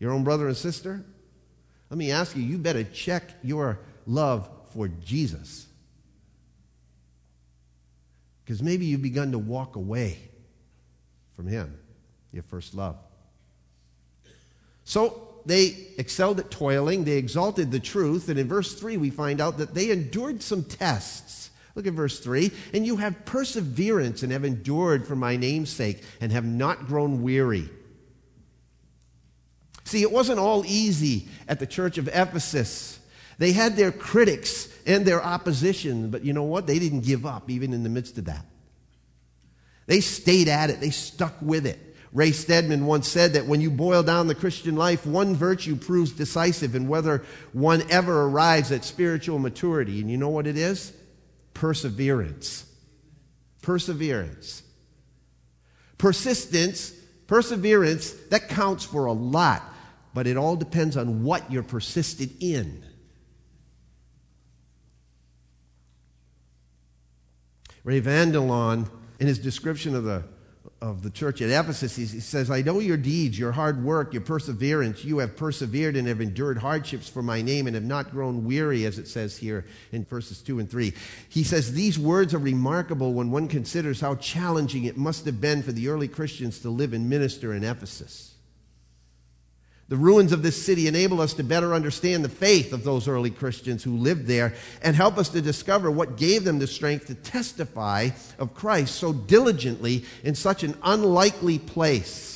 your 0.01 0.13
own 0.13 0.25
brother 0.25 0.49
and 0.49 0.57
sister, 0.57 1.05
let 1.91 1.99
me 1.99 2.11
ask 2.11 2.35
you, 2.35 2.43
you 2.43 2.59
better 2.59 2.83
check 2.83 3.23
your 3.43 3.79
love 4.07 4.49
for 4.73 4.89
Jesus. 4.89 5.67
Because 8.45 8.63
maybe 8.63 8.87
you've 8.87 9.03
begun 9.03 9.31
to 9.33 9.39
walk 9.39 9.77
away 9.77 10.19
from 11.37 11.47
Him, 11.47 11.79
your 12.33 12.43
first 12.43 12.75
love. 12.75 12.97
So 14.85 15.29
they 15.45 15.89
excelled 15.99 16.41
at 16.41 16.51
toiling, 16.51 17.05
they 17.05 17.17
exalted 17.17 17.71
the 17.71 17.81
truth, 17.81 18.29
and 18.29 18.39
in 18.39 18.49
verse 18.49 18.75
3 18.75 18.97
we 18.97 19.11
find 19.11 19.41
out 19.41 19.59
that 19.59 19.75
they 19.75 19.91
endured 19.91 20.43
some 20.43 20.65
tests. 20.65 21.51
Look 21.75 21.87
at 21.87 21.95
verse 21.95 22.21
3. 22.21 22.51
And 22.75 22.87
you 22.87 22.97
have 22.99 23.25
perseverance 23.25 24.23
and 24.23 24.33
have 24.33 24.45
endured 24.45 25.07
for 25.07 25.17
my 25.17 25.37
name's 25.37 25.71
sake 25.71 26.03
and 26.21 26.31
have 26.33 26.45
not 26.45 26.87
grown 26.87 27.23
weary. 27.23 27.69
See, 29.85 30.03
it 30.03 30.13
wasn't 30.13 30.39
all 30.39 30.65
easy 30.67 31.29
at 31.49 31.59
the 31.59 31.67
church 31.67 31.99
of 31.99 32.09
Ephesus. 32.09 32.99
They 33.39 33.53
had 33.53 33.77
their 33.77 33.91
critics 33.91 34.69
and 34.87 35.05
their 35.05 35.23
opposition, 35.23 36.11
but 36.11 36.25
you 36.25 36.33
know 36.33 36.45
what? 36.45 36.67
They 36.67 36.79
didn't 36.79 37.01
give 37.01 37.27
up 37.27 37.51
even 37.51 37.73
in 37.73 37.83
the 37.83 37.89
midst 37.89 38.19
of 38.19 38.27
that. 38.27 38.45
They 39.87 40.01
stayed 40.01 40.49
at 40.49 40.71
it, 40.71 40.81
they 40.81 40.91
stuck 40.91 41.35
with 41.41 41.67
it. 41.67 41.92
Ray 42.13 42.33
Stedman 42.33 42.85
once 42.85 43.09
said 43.09 43.33
that 43.33 43.47
when 43.47 43.63
you 43.63 43.71
boil 43.71 44.03
down 44.03 44.27
the 44.27 44.35
Christian 44.35 44.77
life, 44.77 45.07
one 45.07 45.35
virtue 45.35 45.77
proves 45.77 46.13
decisive 46.13 46.75
in 46.75 46.87
whether 46.87 47.25
one 47.53 47.83
ever 47.91 48.25
arrives 48.25 48.71
at 48.71 48.85
spiritual 48.85 49.39
maturity. 49.39 50.01
And 50.01 50.11
you 50.11 50.19
know 50.19 50.29
what 50.29 50.47
it 50.47 50.59
is? 50.59 50.93
Perseverance. 51.55 52.67
Perseverance. 53.63 54.63
Persistence, 55.97 56.93
perseverance, 57.27 58.13
that 58.29 58.49
counts 58.49 58.85
for 58.85 59.07
a 59.07 59.13
lot, 59.13 59.63
but 60.13 60.27
it 60.27 60.37
all 60.37 60.57
depends 60.57 60.99
on 60.99 61.23
what 61.23 61.51
you're 61.51 61.63
persisted 61.63 62.31
in. 62.41 62.85
Ray 67.85 68.01
Vander 68.01 68.41
Laan, 68.41 68.91
in 69.19 69.27
his 69.27 69.39
description 69.39 69.95
of 69.95 70.05
the 70.05 70.25
of 70.83 71.03
the 71.03 71.11
church 71.11 71.41
at 71.41 71.49
Ephesus, 71.49 71.95
he 71.95 72.07
says, 72.07 72.51
I 72.51 72.61
know 72.61 72.81
your 72.81 72.97
deeds, 72.97 73.39
your 73.39 73.53
hard 73.53 73.85
work, 73.85 74.13
your 74.13 74.23
perseverance. 74.23 75.05
You 75.05 75.19
have 75.19 75.37
persevered 75.37 75.95
and 75.95 76.09
have 76.09 76.21
endured 76.21 76.59
hardships 76.59 77.09
for 77.09 77.23
my 77.23 77.41
name 77.41 77.69
and 77.69 77.77
have 77.77 77.85
not 77.85 78.11
grown 78.11 78.45
weary, 78.45 78.85
as 78.85 78.99
it 78.99 79.07
says 79.07 79.37
here 79.37 79.65
in 79.93 80.05
verses 80.05 80.43
2 80.43 80.59
and 80.59 80.69
3. 80.69 80.93
He 81.29 81.45
says, 81.45 81.73
These 81.73 82.01
words 82.01 82.35
are 82.35 82.39
remarkable 82.39 83.15
when 83.15 83.31
one 83.31 83.47
considers 83.47 84.01
how 84.01 84.17
challenging 84.17 84.85
it 84.85 84.97
must 84.97 85.25
have 85.25 85.41
been 85.41 85.63
for 85.63 85.71
the 85.71 85.89
early 85.89 86.09
Christians 86.09 86.59
to 86.59 86.71
live 86.71 86.93
and 86.93 87.09
minister 87.09 87.55
in 87.55 87.63
Ephesus. 87.63 88.32
The 89.89 89.97
ruins 89.97 90.33
of 90.33 90.43
this 90.43 90.65
city 90.65 90.87
enable 90.87 91.21
us 91.21 91.35
to 91.35 91.45
better 91.45 91.75
understand 91.75 92.25
the 92.25 92.31
faith 92.31 92.73
of 92.73 92.85
those 92.85 93.09
early 93.09 93.31
Christians 93.31 93.83
who 93.83 93.97
lived 93.97 94.27
there 94.27 94.55
and 94.81 94.97
help 94.97 95.19
us 95.19 95.29
to 95.31 95.43
discover 95.43 95.91
what 95.91 96.17
gave 96.17 96.45
them 96.45 96.59
the 96.59 96.67
strength 96.67 97.07
to 97.07 97.15
testify 97.15 98.11
of 98.39 98.55
Christ 98.55 98.95
so 98.95 99.13
diligently 99.13 100.05
in 100.25 100.35
such 100.35 100.65
an 100.65 100.77
unlikely 100.83 101.59
place. 101.59 102.33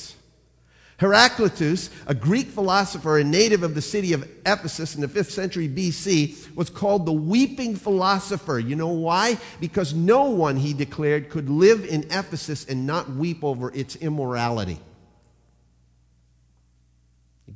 Heraclitus, 0.99 1.91
a 2.07 2.15
Greek 2.15 2.47
philosopher 2.47 3.19
and 3.19 3.29
native 3.29 3.61
of 3.61 3.75
the 3.75 3.81
city 3.83 4.13
of 4.13 4.27
Ephesus 4.47 4.95
in 4.95 5.01
the 5.01 5.07
5th 5.07 5.29
century 5.29 5.69
BC, 5.69 6.55
was 6.55 6.71
called 6.71 7.05
the 7.05 7.13
weeping 7.13 7.75
philosopher. 7.75 8.57
You 8.57 8.75
know 8.75 8.87
why? 8.87 9.37
Because 9.59 9.93
no 9.93 10.23
one, 10.25 10.55
he 10.57 10.73
declared, 10.73 11.29
could 11.29 11.49
live 11.49 11.85
in 11.85 12.05
Ephesus 12.05 12.65
and 12.65 12.87
not 12.87 13.11
weep 13.11 13.43
over 13.43 13.71
its 13.75 13.95
immorality. 13.97 14.79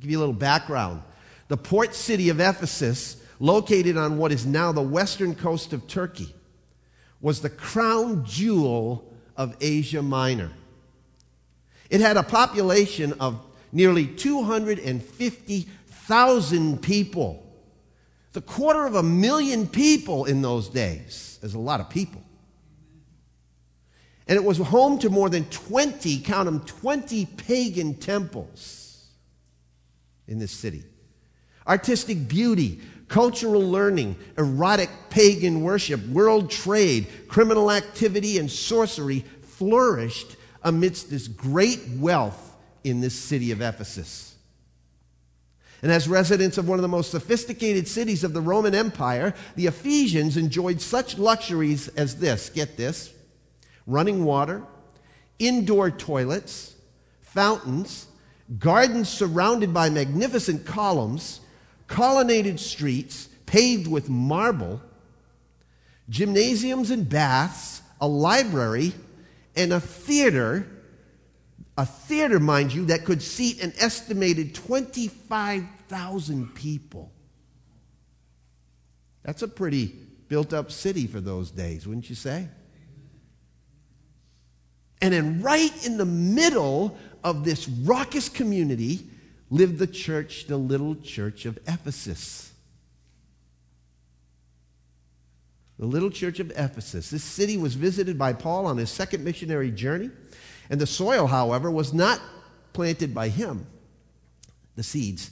Give 0.02 0.10
you 0.10 0.18
a 0.18 0.20
little 0.20 0.34
background. 0.34 1.02
The 1.46 1.56
port 1.56 1.94
city 1.94 2.28
of 2.28 2.40
Ephesus, 2.40 3.22
located 3.38 3.96
on 3.96 4.18
what 4.18 4.32
is 4.32 4.44
now 4.44 4.72
the 4.72 4.82
western 4.82 5.36
coast 5.36 5.72
of 5.72 5.86
Turkey, 5.86 6.34
was 7.20 7.40
the 7.40 7.48
crown 7.48 8.24
jewel 8.24 9.08
of 9.36 9.56
Asia 9.60 10.02
Minor. 10.02 10.50
It 11.88 12.00
had 12.00 12.16
a 12.16 12.24
population 12.24 13.12
of 13.20 13.46
nearly 13.70 14.08
250,000 14.08 16.82
people. 16.82 17.46
The 18.32 18.40
quarter 18.40 18.86
of 18.86 18.96
a 18.96 19.04
million 19.04 19.68
people 19.68 20.24
in 20.24 20.42
those 20.42 20.68
days 20.68 21.38
is 21.42 21.54
a 21.54 21.60
lot 21.60 21.78
of 21.78 21.88
people. 21.88 22.20
And 24.26 24.36
it 24.36 24.42
was 24.42 24.58
home 24.58 24.98
to 24.98 25.10
more 25.10 25.30
than 25.30 25.44
20, 25.44 26.18
count 26.22 26.46
them, 26.46 26.58
20 26.64 27.26
pagan 27.26 27.94
temples 27.94 28.81
in 30.28 30.38
this 30.38 30.52
city. 30.52 30.84
Artistic 31.66 32.28
beauty, 32.28 32.80
cultural 33.08 33.62
learning, 33.62 34.16
erotic 34.38 34.90
pagan 35.10 35.62
worship, 35.62 36.04
world 36.08 36.50
trade, 36.50 37.06
criminal 37.28 37.70
activity, 37.70 38.38
and 38.38 38.50
sorcery 38.50 39.24
flourished 39.42 40.36
amidst 40.62 41.10
this 41.10 41.28
great 41.28 41.80
wealth 41.98 42.56
in 42.84 43.00
this 43.00 43.14
city 43.14 43.52
of 43.52 43.60
Ephesus. 43.60 44.34
And 45.82 45.90
as 45.90 46.08
residents 46.08 46.58
of 46.58 46.68
one 46.68 46.78
of 46.78 46.82
the 46.82 46.88
most 46.88 47.10
sophisticated 47.10 47.88
cities 47.88 48.22
of 48.22 48.32
the 48.32 48.40
Roman 48.40 48.74
Empire, 48.74 49.34
the 49.56 49.66
Ephesians 49.66 50.36
enjoyed 50.36 50.80
such 50.80 51.18
luxuries 51.18 51.88
as 51.88 52.16
this 52.16 52.48
get 52.48 52.76
this 52.76 53.12
running 53.86 54.24
water, 54.24 54.62
indoor 55.40 55.90
toilets, 55.90 56.76
fountains, 57.20 58.06
gardens 58.58 59.08
surrounded 59.08 59.72
by 59.72 59.90
magnificent 59.90 60.66
columns, 60.66 61.40
colonnaded 61.86 62.58
streets 62.58 63.28
paved 63.46 63.86
with 63.86 64.08
marble, 64.08 64.82
gymnasiums 66.08 66.90
and 66.90 67.08
baths, 67.08 67.82
a 68.00 68.08
library, 68.08 68.92
and 69.56 69.72
a 69.72 69.80
theater. 69.80 70.66
A 71.78 71.86
theater, 71.86 72.38
mind 72.38 72.74
you, 72.74 72.86
that 72.86 73.06
could 73.06 73.22
seat 73.22 73.62
an 73.62 73.72
estimated 73.78 74.54
25,000 74.54 76.54
people. 76.54 77.10
That's 79.22 79.42
a 79.42 79.48
pretty 79.48 79.86
built 80.28 80.52
up 80.52 80.70
city 80.70 81.06
for 81.06 81.20
those 81.20 81.50
days, 81.50 81.86
wouldn't 81.86 82.10
you 82.10 82.16
say? 82.16 82.48
And 85.00 85.14
then, 85.14 85.42
right 85.42 85.86
in 85.86 85.96
the 85.96 86.04
middle 86.04 86.98
of 87.24 87.44
this 87.44 87.68
raucous 87.68 88.28
community, 88.28 89.06
lived 89.50 89.78
the 89.78 89.86
church, 89.86 90.46
the 90.46 90.56
little 90.56 90.94
church 90.96 91.44
of 91.46 91.58
Ephesus. 91.66 92.52
The 95.78 95.86
little 95.86 96.10
church 96.10 96.40
of 96.40 96.50
Ephesus. 96.52 97.10
This 97.10 97.24
city 97.24 97.56
was 97.56 97.74
visited 97.74 98.18
by 98.18 98.32
Paul 98.32 98.66
on 98.66 98.76
his 98.76 98.90
second 98.90 99.24
missionary 99.24 99.70
journey, 99.70 100.10
and 100.70 100.80
the 100.80 100.86
soil, 100.86 101.26
however, 101.26 101.70
was 101.70 101.92
not 101.92 102.20
planted 102.72 103.14
by 103.14 103.28
him, 103.28 103.66
the 104.76 104.82
seeds. 104.82 105.30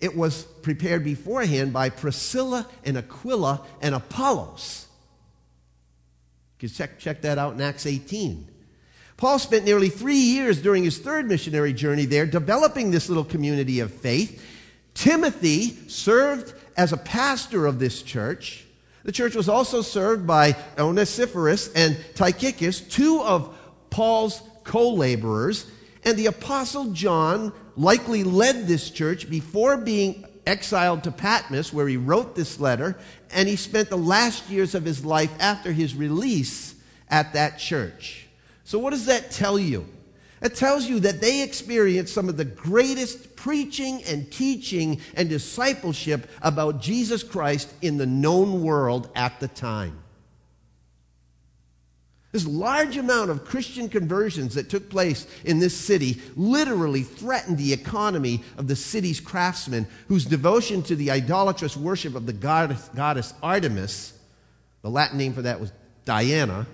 It 0.00 0.16
was 0.16 0.44
prepared 0.44 1.04
beforehand 1.04 1.72
by 1.72 1.90
Priscilla 1.90 2.66
and 2.84 2.96
Aquila 2.96 3.66
and 3.82 3.94
Apollos. 3.94 4.86
You 6.56 6.68
can 6.68 6.74
check, 6.74 6.98
check 6.98 7.22
that 7.22 7.38
out 7.38 7.54
in 7.54 7.60
Acts 7.60 7.84
18. 7.86 8.48
Paul 9.18 9.40
spent 9.40 9.64
nearly 9.64 9.88
three 9.88 10.16
years 10.16 10.62
during 10.62 10.84
his 10.84 10.96
third 10.96 11.26
missionary 11.26 11.72
journey 11.72 12.04
there 12.04 12.24
developing 12.24 12.92
this 12.92 13.08
little 13.08 13.24
community 13.24 13.80
of 13.80 13.92
faith. 13.92 14.42
Timothy 14.94 15.76
served 15.88 16.54
as 16.76 16.92
a 16.92 16.96
pastor 16.96 17.66
of 17.66 17.80
this 17.80 18.02
church. 18.02 18.64
The 19.02 19.10
church 19.10 19.34
was 19.34 19.48
also 19.48 19.82
served 19.82 20.24
by 20.24 20.54
Onesiphorus 20.78 21.72
and 21.72 21.98
Tychicus, 22.14 22.80
two 22.80 23.20
of 23.22 23.58
Paul's 23.90 24.40
co 24.62 24.90
laborers. 24.90 25.66
And 26.04 26.16
the 26.16 26.26
Apostle 26.26 26.92
John 26.92 27.52
likely 27.76 28.22
led 28.22 28.68
this 28.68 28.88
church 28.88 29.28
before 29.28 29.76
being 29.76 30.26
exiled 30.46 31.02
to 31.04 31.10
Patmos, 31.10 31.72
where 31.72 31.88
he 31.88 31.96
wrote 31.96 32.36
this 32.36 32.60
letter, 32.60 32.96
and 33.32 33.48
he 33.48 33.56
spent 33.56 33.90
the 33.90 33.98
last 33.98 34.48
years 34.48 34.76
of 34.76 34.84
his 34.84 35.04
life 35.04 35.32
after 35.40 35.72
his 35.72 35.96
release 35.96 36.76
at 37.10 37.32
that 37.32 37.58
church. 37.58 38.27
So, 38.68 38.78
what 38.78 38.90
does 38.90 39.06
that 39.06 39.30
tell 39.30 39.58
you? 39.58 39.86
It 40.42 40.54
tells 40.54 40.84
you 40.84 41.00
that 41.00 41.22
they 41.22 41.40
experienced 41.40 42.12
some 42.12 42.28
of 42.28 42.36
the 42.36 42.44
greatest 42.44 43.34
preaching 43.34 44.04
and 44.04 44.30
teaching 44.30 45.00
and 45.14 45.26
discipleship 45.26 46.28
about 46.42 46.82
Jesus 46.82 47.22
Christ 47.22 47.72
in 47.80 47.96
the 47.96 48.04
known 48.04 48.62
world 48.62 49.08
at 49.14 49.40
the 49.40 49.48
time. 49.48 49.98
This 52.32 52.46
large 52.46 52.98
amount 52.98 53.30
of 53.30 53.46
Christian 53.46 53.88
conversions 53.88 54.54
that 54.56 54.68
took 54.68 54.90
place 54.90 55.26
in 55.46 55.60
this 55.60 55.74
city 55.74 56.20
literally 56.36 57.04
threatened 57.04 57.56
the 57.56 57.72
economy 57.72 58.44
of 58.58 58.68
the 58.68 58.76
city's 58.76 59.18
craftsmen, 59.18 59.86
whose 60.08 60.26
devotion 60.26 60.82
to 60.82 60.94
the 60.94 61.10
idolatrous 61.10 61.74
worship 61.74 62.14
of 62.14 62.26
the 62.26 62.34
goddess, 62.34 62.90
goddess 62.94 63.32
Artemis, 63.42 64.12
the 64.82 64.90
Latin 64.90 65.16
name 65.16 65.32
for 65.32 65.40
that 65.40 65.58
was 65.58 65.72
Diana, 66.04 66.66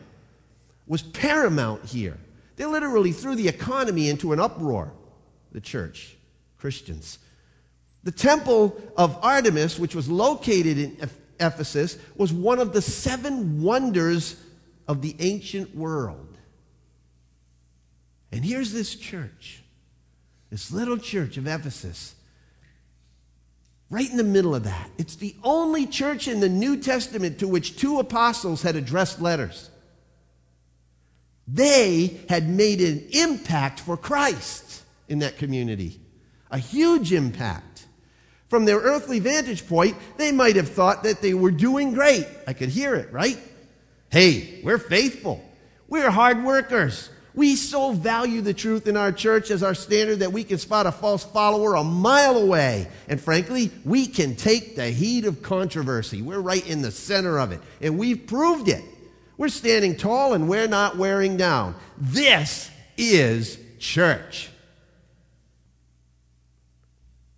was 0.87 1.03
paramount 1.03 1.85
here. 1.85 2.19
They 2.57 2.67
literally 2.67 3.13
threw 3.13 3.35
the 3.35 3.49
economy 3.49 4.09
into 4.09 4.33
an 4.33 4.41
uproar, 4.41 4.93
the 5.53 5.61
church, 5.61 6.17
Christians. 6.59 7.19
The 8.05 8.13
temple 8.13 8.81
of 8.97 9.19
Artemis, 9.23 9.79
which 9.79 9.95
was 9.95 10.09
located 10.09 10.79
in 10.79 10.97
Ephesus, 11.41 11.99
was 12.17 12.33
one 12.33 12.59
of 12.59 12.73
the 12.73 12.83
seven 12.83 13.63
wonders 13.63 14.37
of 14.87 15.03
the 15.03 15.17
ancient 15.19 15.75
world. 15.75 16.37
And 18.31 18.45
here's 18.45 18.73
this 18.73 18.95
church, 18.95 19.63
this 20.51 20.71
little 20.71 20.99
church 20.99 21.37
of 21.37 21.47
Ephesus, 21.47 22.15
right 23.91 24.11
in 24.11 24.17
the 24.17 24.25
middle 24.25 24.55
of 24.55 24.65
that. 24.65 24.91
It's 24.99 25.17
the 25.17 25.35
only 25.43 25.87
church 25.87 26.29
in 26.29 26.41
the 26.41 26.49
New 26.49 26.77
Testament 26.77 27.39
to 27.39 27.49
which 27.49 27.77
two 27.77 28.01
apostles 28.01 28.63
had 28.63 28.77
addressed 28.77 29.21
letters. 29.21 29.71
They 31.47 32.21
had 32.29 32.49
made 32.49 32.81
an 32.81 33.07
impact 33.13 33.81
for 33.81 33.97
Christ 33.97 34.83
in 35.09 35.19
that 35.21 35.37
community, 35.37 36.01
a 36.51 36.59
huge 36.59 37.13
impact. 37.13 37.87
From 38.49 38.65
their 38.65 38.79
earthly 38.79 39.19
vantage 39.19 39.67
point, 39.67 39.97
they 40.17 40.31
might 40.31 40.57
have 40.57 40.69
thought 40.69 41.03
that 41.03 41.21
they 41.21 41.35
were 41.35 41.51
doing 41.51 41.93
great. 41.93 42.27
I 42.47 42.53
could 42.53 42.69
hear 42.69 42.95
it, 42.95 43.13
right? 43.13 43.39
Hey, 44.11 44.61
we're 44.63 44.79
faithful. 44.79 45.45
We're 45.89 46.11
hard 46.11 46.45
workers. 46.45 47.11
We 47.35 47.57
so 47.57 47.93
value 47.93 48.43
the 48.43 48.55
truth 48.55 48.87
in 48.87 48.97
our 48.97 49.11
church 49.11 49.51
as 49.51 49.65
our 49.65 49.75
standard 49.75 50.21
that 50.21 50.33
we 50.33 50.45
can 50.45 50.59
spot 50.59 50.87
a 50.87 50.93
false 50.93 51.25
follower 51.25 51.75
a 51.75 51.83
mile 51.83 52.37
away. 52.37 52.87
And 53.09 53.21
frankly, 53.21 53.73
we 53.85 54.07
can 54.07 54.37
take 54.37 54.77
the 54.77 54.89
heat 54.91 55.25
of 55.25 55.43
controversy. 55.43 56.23
We're 56.23 56.39
right 56.39 56.65
in 56.67 56.81
the 56.81 56.93
center 56.93 57.39
of 57.41 57.51
it. 57.51 57.61
And 57.81 57.99
we've 57.99 58.25
proved 58.27 58.69
it. 58.69 58.85
We're 59.37 59.49
standing 59.49 59.97
tall 59.97 60.35
and 60.35 60.49
we're 60.49 60.69
not 60.69 60.97
wearing 60.97 61.37
down. 61.37 61.75
This 61.99 62.71
is 62.97 63.59
church. 63.79 64.51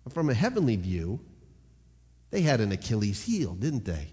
From 0.09 0.29
a 0.29 0.33
heavenly 0.33 0.75
view, 0.75 1.19
they 2.31 2.41
had 2.41 2.61
an 2.61 2.71
Achilles 2.71 3.23
heel, 3.23 3.53
didn't 3.53 3.85
they? 3.85 4.07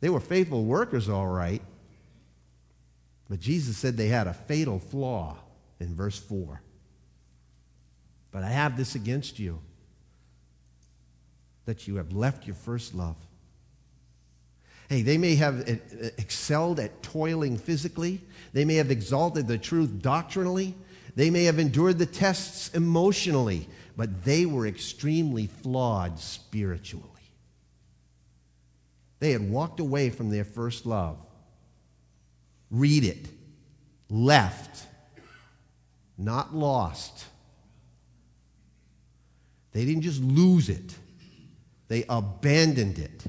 They 0.00 0.08
were 0.08 0.20
faithful 0.20 0.64
workers, 0.64 1.08
all 1.08 1.26
right. 1.26 1.62
But 3.28 3.40
Jesus 3.40 3.76
said 3.76 3.96
they 3.96 4.08
had 4.08 4.26
a 4.26 4.32
fatal 4.32 4.78
flaw 4.78 5.36
in 5.78 5.94
verse 5.94 6.18
4. 6.18 6.60
But 8.32 8.42
I 8.42 8.48
have 8.48 8.76
this 8.76 8.94
against 8.94 9.38
you 9.38 9.60
that 11.66 11.86
you 11.86 11.96
have 11.96 12.12
left 12.12 12.46
your 12.46 12.56
first 12.56 12.94
love. 12.94 13.16
Hey, 14.90 15.02
they 15.02 15.18
may 15.18 15.36
have 15.36 15.68
eh, 15.68 15.76
eh, 16.02 16.10
excelled 16.18 16.80
at 16.80 17.00
toiling 17.00 17.56
physically. 17.56 18.20
They 18.52 18.64
may 18.64 18.74
have 18.74 18.90
exalted 18.90 19.46
the 19.46 19.56
truth 19.56 20.02
doctrinally. 20.02 20.74
They 21.14 21.30
may 21.30 21.44
have 21.44 21.60
endured 21.60 21.98
the 21.98 22.06
tests 22.06 22.74
emotionally, 22.74 23.68
but 23.96 24.24
they 24.24 24.46
were 24.46 24.66
extremely 24.66 25.46
flawed 25.46 26.18
spiritually. 26.18 27.06
They 29.20 29.30
had 29.30 29.48
walked 29.48 29.78
away 29.78 30.10
from 30.10 30.28
their 30.28 30.44
first 30.44 30.86
love. 30.86 31.18
Read 32.68 33.04
it. 33.04 33.28
Left. 34.08 34.86
Not 36.18 36.52
lost. 36.52 37.26
They 39.70 39.84
didn't 39.84 40.02
just 40.02 40.20
lose 40.20 40.68
it, 40.68 40.96
they 41.86 42.04
abandoned 42.08 42.98
it. 42.98 43.24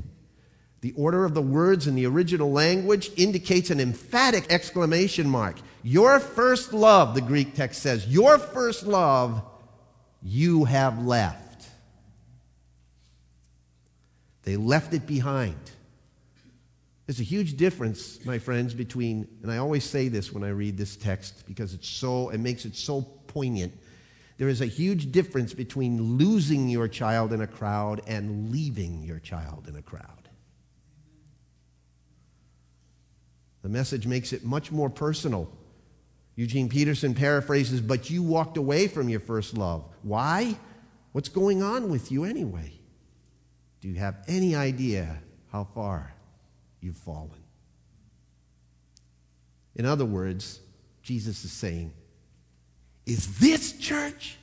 The 0.82 0.94
order 0.94 1.26
of 1.26 1.36
the 1.36 1.42
words 1.42 1.86
in 1.86 1.94
the 1.94 2.08
original 2.08 2.52
language 2.52 3.12
indicates 3.16 3.70
an 3.70 3.80
emphatic 3.80 4.52
exclamation 4.52 5.30
mark. 5.30 5.58
Your 5.84 6.20
first 6.20 6.74
love, 6.74 7.14
the 7.14 7.22
Greek 7.22 7.54
text 7.54 7.82
says, 7.82 8.08
your 8.08 8.40
first 8.40 8.84
love 8.84 9.44
you 10.24 10.66
have 10.66 11.06
left. 11.06 11.68
They 14.44 14.58
left 14.58 14.94
it 14.94 15.06
behind. 15.06 15.56
There's 17.06 17.20
a 17.20 17.24
huge 17.24 17.58
difference, 17.58 18.24
my 18.26 18.40
friends, 18.40 18.74
between, 18.74 19.28
and 19.44 19.52
I 19.52 19.58
always 19.58 19.84
say 19.84 20.08
this 20.08 20.32
when 20.32 20.44
I 20.44 20.50
read 20.50 20.78
this 20.78 20.96
text 20.96 21.46
because 21.46 21.74
it's 21.74 21.90
so, 21.90 22.30
it 22.30 22.40
makes 22.40 22.66
it 22.66 22.76
so 22.76 23.02
poignant. 23.28 23.74
There 24.38 24.50
is 24.50 24.62
a 24.62 24.66
huge 24.66 25.12
difference 25.12 25.54
between 25.54 26.18
losing 26.18 26.70
your 26.70 26.88
child 26.88 27.34
in 27.34 27.42
a 27.42 27.48
crowd 27.48 28.02
and 28.08 28.52
leaving 28.52 29.04
your 29.04 29.20
child 29.20 29.68
in 29.68 29.76
a 29.76 29.82
crowd. 29.82 30.21
The 33.62 33.70
message 33.70 34.08
makes 34.08 34.34
it 34.34 34.44
much 34.44 34.72
more 34.72 34.90
personal. 34.90 35.50
Eugene 36.36 36.70
Peterson 36.70 37.14
paraphrases, 37.14 37.82
but 37.82 38.10
you 38.10 38.24
walked 38.24 38.58
away 38.58 38.88
from 38.88 39.10
your 39.10 39.20
first 39.20 39.58
love. 39.58 39.84
Why? 40.02 40.58
What's 41.12 41.30
going 41.30 41.62
on 41.62 41.90
with 41.90 42.12
you 42.12 42.24
anyway? 42.24 42.72
Do 43.82 43.90
you 43.90 43.96
have 43.96 44.24
any 44.28 44.56
idea 44.56 45.20
how 45.52 45.66
far 45.76 46.14
you've 46.80 46.98
fallen? 46.98 47.44
In 49.76 49.86
other 49.86 50.06
words, 50.06 50.60
Jesus 51.04 51.44
is 51.44 51.52
saying, 51.52 51.94
Is 53.06 53.40
this 53.40 53.74
church? 53.74 54.38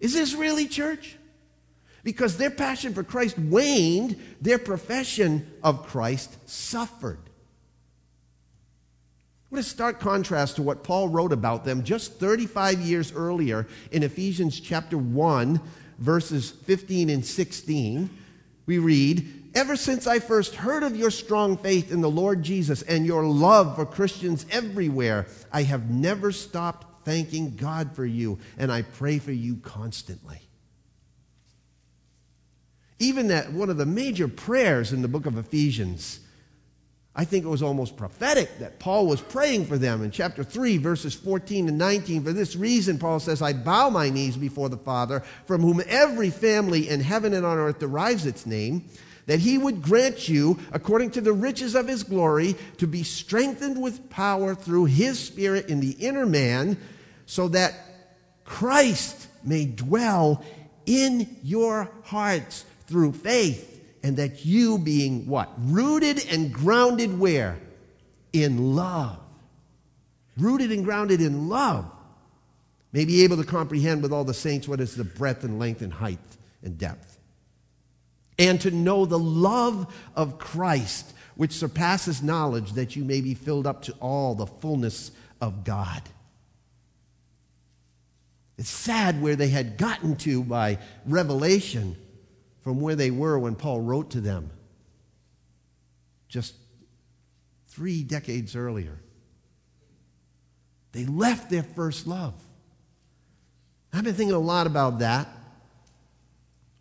Is 0.00 0.12
this 0.12 0.34
really 0.34 0.66
church? 0.66 1.16
Because 2.04 2.36
their 2.36 2.50
passion 2.50 2.92
for 2.94 3.02
Christ 3.02 3.38
waned, 3.38 4.22
their 4.40 4.58
profession 4.58 5.50
of 5.62 5.86
Christ 5.86 6.36
suffered. 6.48 7.18
What 9.48 9.58
a 9.60 9.62
stark 9.62 10.00
contrast 10.00 10.56
to 10.56 10.62
what 10.62 10.82
Paul 10.84 11.08
wrote 11.08 11.32
about 11.32 11.64
them 11.64 11.82
just 11.82 12.14
35 12.14 12.80
years 12.80 13.12
earlier 13.12 13.66
in 13.90 14.02
Ephesians 14.02 14.60
chapter 14.60 14.98
1, 14.98 15.60
verses 15.98 16.50
15 16.50 17.08
and 17.08 17.24
16. 17.24 18.10
We 18.66 18.78
read, 18.78 19.42
Ever 19.54 19.76
since 19.76 20.06
I 20.06 20.18
first 20.18 20.56
heard 20.56 20.82
of 20.82 20.96
your 20.96 21.12
strong 21.12 21.56
faith 21.56 21.92
in 21.92 22.00
the 22.00 22.10
Lord 22.10 22.42
Jesus 22.42 22.82
and 22.82 23.06
your 23.06 23.24
love 23.24 23.76
for 23.76 23.86
Christians 23.86 24.44
everywhere, 24.50 25.26
I 25.52 25.62
have 25.62 25.88
never 25.88 26.32
stopped 26.32 27.04
thanking 27.04 27.54
God 27.54 27.94
for 27.94 28.04
you, 28.04 28.40
and 28.58 28.72
I 28.72 28.82
pray 28.82 29.20
for 29.20 29.32
you 29.32 29.56
constantly. 29.56 30.43
Even 32.98 33.28
that 33.28 33.52
one 33.52 33.70
of 33.70 33.76
the 33.76 33.86
major 33.86 34.28
prayers 34.28 34.92
in 34.92 35.02
the 35.02 35.08
book 35.08 35.26
of 35.26 35.36
Ephesians 35.36 36.20
I 37.16 37.24
think 37.24 37.44
it 37.44 37.48
was 37.48 37.62
almost 37.62 37.96
prophetic 37.96 38.58
that 38.58 38.80
Paul 38.80 39.06
was 39.06 39.20
praying 39.20 39.66
for 39.66 39.78
them 39.78 40.02
in 40.02 40.10
chapter 40.10 40.42
3, 40.42 40.78
verses 40.78 41.14
14 41.14 41.68
and 41.68 41.78
19. 41.78 42.24
For 42.24 42.32
this 42.32 42.56
reason, 42.56 42.98
Paul 42.98 43.20
says, 43.20 43.40
I 43.40 43.52
bow 43.52 43.88
my 43.88 44.10
knees 44.10 44.36
before 44.36 44.68
the 44.68 44.76
Father, 44.76 45.22
from 45.46 45.60
whom 45.60 45.80
every 45.86 46.30
family 46.30 46.88
in 46.88 47.00
heaven 47.00 47.32
and 47.32 47.46
on 47.46 47.56
earth 47.56 47.78
derives 47.78 48.26
its 48.26 48.46
name, 48.46 48.84
that 49.26 49.38
he 49.38 49.58
would 49.58 49.80
grant 49.80 50.28
you, 50.28 50.58
according 50.72 51.12
to 51.12 51.20
the 51.20 51.32
riches 51.32 51.76
of 51.76 51.86
his 51.86 52.02
glory, 52.02 52.56
to 52.78 52.88
be 52.88 53.04
strengthened 53.04 53.80
with 53.80 54.10
power 54.10 54.56
through 54.56 54.86
his 54.86 55.16
Spirit 55.16 55.68
in 55.68 55.78
the 55.78 55.92
inner 55.92 56.26
man, 56.26 56.76
so 57.26 57.46
that 57.48 57.74
Christ 58.44 59.28
may 59.44 59.66
dwell 59.66 60.44
in 60.84 61.36
your 61.44 61.88
hearts 62.02 62.64
through 62.86 63.12
faith 63.12 63.70
and 64.02 64.18
that 64.18 64.44
you 64.44 64.78
being 64.78 65.26
what? 65.26 65.50
Rooted 65.58 66.26
and 66.30 66.52
grounded 66.52 67.18
where? 67.18 67.58
In 68.32 68.76
love. 68.76 69.18
Rooted 70.36 70.70
and 70.72 70.84
grounded 70.84 71.20
in 71.20 71.48
love. 71.48 71.90
May 72.92 73.04
be 73.04 73.24
able 73.24 73.38
to 73.38 73.44
comprehend 73.44 74.02
with 74.02 74.12
all 74.12 74.24
the 74.24 74.34
saints 74.34 74.68
what 74.68 74.80
is 74.80 74.94
the 74.94 75.04
breadth 75.04 75.42
and 75.42 75.58
length 75.58 75.82
and 75.82 75.92
height 75.92 76.18
and 76.62 76.76
depth. 76.78 77.18
And 78.38 78.60
to 78.60 78.70
know 78.70 79.06
the 79.06 79.18
love 79.18 79.92
of 80.14 80.38
Christ, 80.38 81.14
which 81.36 81.52
surpasses 81.52 82.22
knowledge, 82.22 82.72
that 82.72 82.96
you 82.96 83.04
may 83.04 83.20
be 83.20 83.34
filled 83.34 83.66
up 83.66 83.82
to 83.82 83.92
all 84.00 84.34
the 84.34 84.46
fullness 84.46 85.12
of 85.40 85.64
God. 85.64 86.02
It's 88.58 88.68
sad 88.68 89.20
where 89.22 89.36
they 89.36 89.48
had 89.48 89.76
gotten 89.76 90.16
to 90.16 90.42
by 90.42 90.78
revelation 91.06 91.96
from 92.64 92.80
where 92.80 92.96
they 92.96 93.10
were 93.10 93.38
when 93.38 93.54
Paul 93.54 93.80
wrote 93.80 94.10
to 94.12 94.20
them 94.20 94.50
just 96.28 96.54
three 97.68 98.02
decades 98.02 98.56
earlier. 98.56 98.98
They 100.92 101.04
left 101.04 101.50
their 101.50 101.62
first 101.62 102.06
love. 102.06 102.34
I've 103.92 104.02
been 104.02 104.14
thinking 104.14 104.34
a 104.34 104.38
lot 104.38 104.66
about 104.66 105.00
that. 105.00 105.28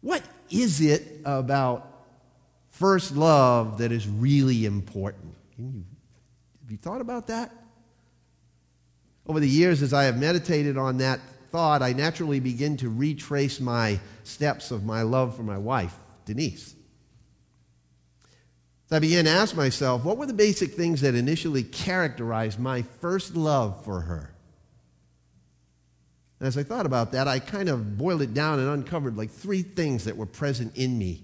What 0.01 0.23
is 0.49 0.81
it 0.81 1.03
about 1.25 1.87
first 2.69 3.15
love 3.15 3.79
that 3.79 3.91
is 3.91 4.07
really 4.07 4.65
important? 4.65 5.35
You, 5.57 5.83
have 6.61 6.71
you 6.71 6.77
thought 6.77 7.01
about 7.01 7.27
that? 7.27 7.51
Over 9.27 9.39
the 9.39 9.49
years, 9.49 9.81
as 9.81 9.93
I 9.93 10.05
have 10.05 10.17
meditated 10.17 10.77
on 10.77 10.97
that 10.97 11.19
thought, 11.53 11.83
I 11.83 11.93
naturally 11.93 12.39
begin 12.39 12.77
to 12.77 12.89
retrace 12.89 13.59
my 13.59 13.99
steps 14.23 14.71
of 14.71 14.83
my 14.83 15.03
love 15.03 15.37
for 15.37 15.43
my 15.43 15.59
wife, 15.59 15.95
Denise. 16.25 16.73
So 18.89 18.95
I 18.95 18.99
began 18.99 19.25
to 19.25 19.29
ask 19.29 19.55
myself, 19.55 20.03
what 20.03 20.17
were 20.17 20.25
the 20.25 20.33
basic 20.33 20.71
things 20.71 21.01
that 21.01 21.13
initially 21.13 21.61
characterized 21.61 22.59
my 22.59 22.81
first 22.81 23.35
love 23.35 23.85
for 23.85 24.01
her? 24.01 24.33
And 26.39 26.47
as 26.47 26.57
I 26.57 26.63
thought 26.63 26.87
about 26.87 27.11
that, 27.11 27.27
I 27.27 27.37
kind 27.37 27.69
of 27.69 27.99
boiled 27.99 28.23
it 28.23 28.33
down 28.33 28.57
and 28.57 28.67
uncovered 28.67 29.15
like 29.15 29.29
three 29.29 29.61
things 29.61 30.05
that 30.05 30.17
were 30.17 30.25
present 30.25 30.75
in 30.75 30.97
me 30.97 31.23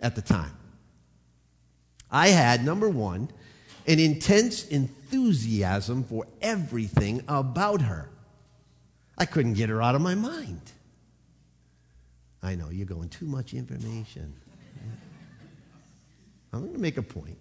at 0.00 0.14
the 0.14 0.22
time. 0.22 0.56
I 2.12 2.28
had, 2.28 2.64
number 2.64 2.88
one, 2.88 3.28
an 3.88 3.98
intense 3.98 4.68
enthusiasm 4.68 6.04
for 6.04 6.28
everything 6.40 7.24
about 7.26 7.82
her. 7.82 8.08
I 9.18 9.26
couldn't 9.26 9.54
get 9.54 9.68
her 9.68 9.82
out 9.82 9.94
of 9.94 10.00
my 10.00 10.14
mind. 10.14 10.62
I 12.42 12.54
know, 12.54 12.70
you're 12.70 12.86
going 12.86 13.08
too 13.08 13.26
much 13.26 13.52
information. 13.52 14.32
I'm 16.52 16.60
going 16.60 16.72
to 16.72 16.78
make 16.78 16.96
a 16.96 17.02
point. 17.02 17.36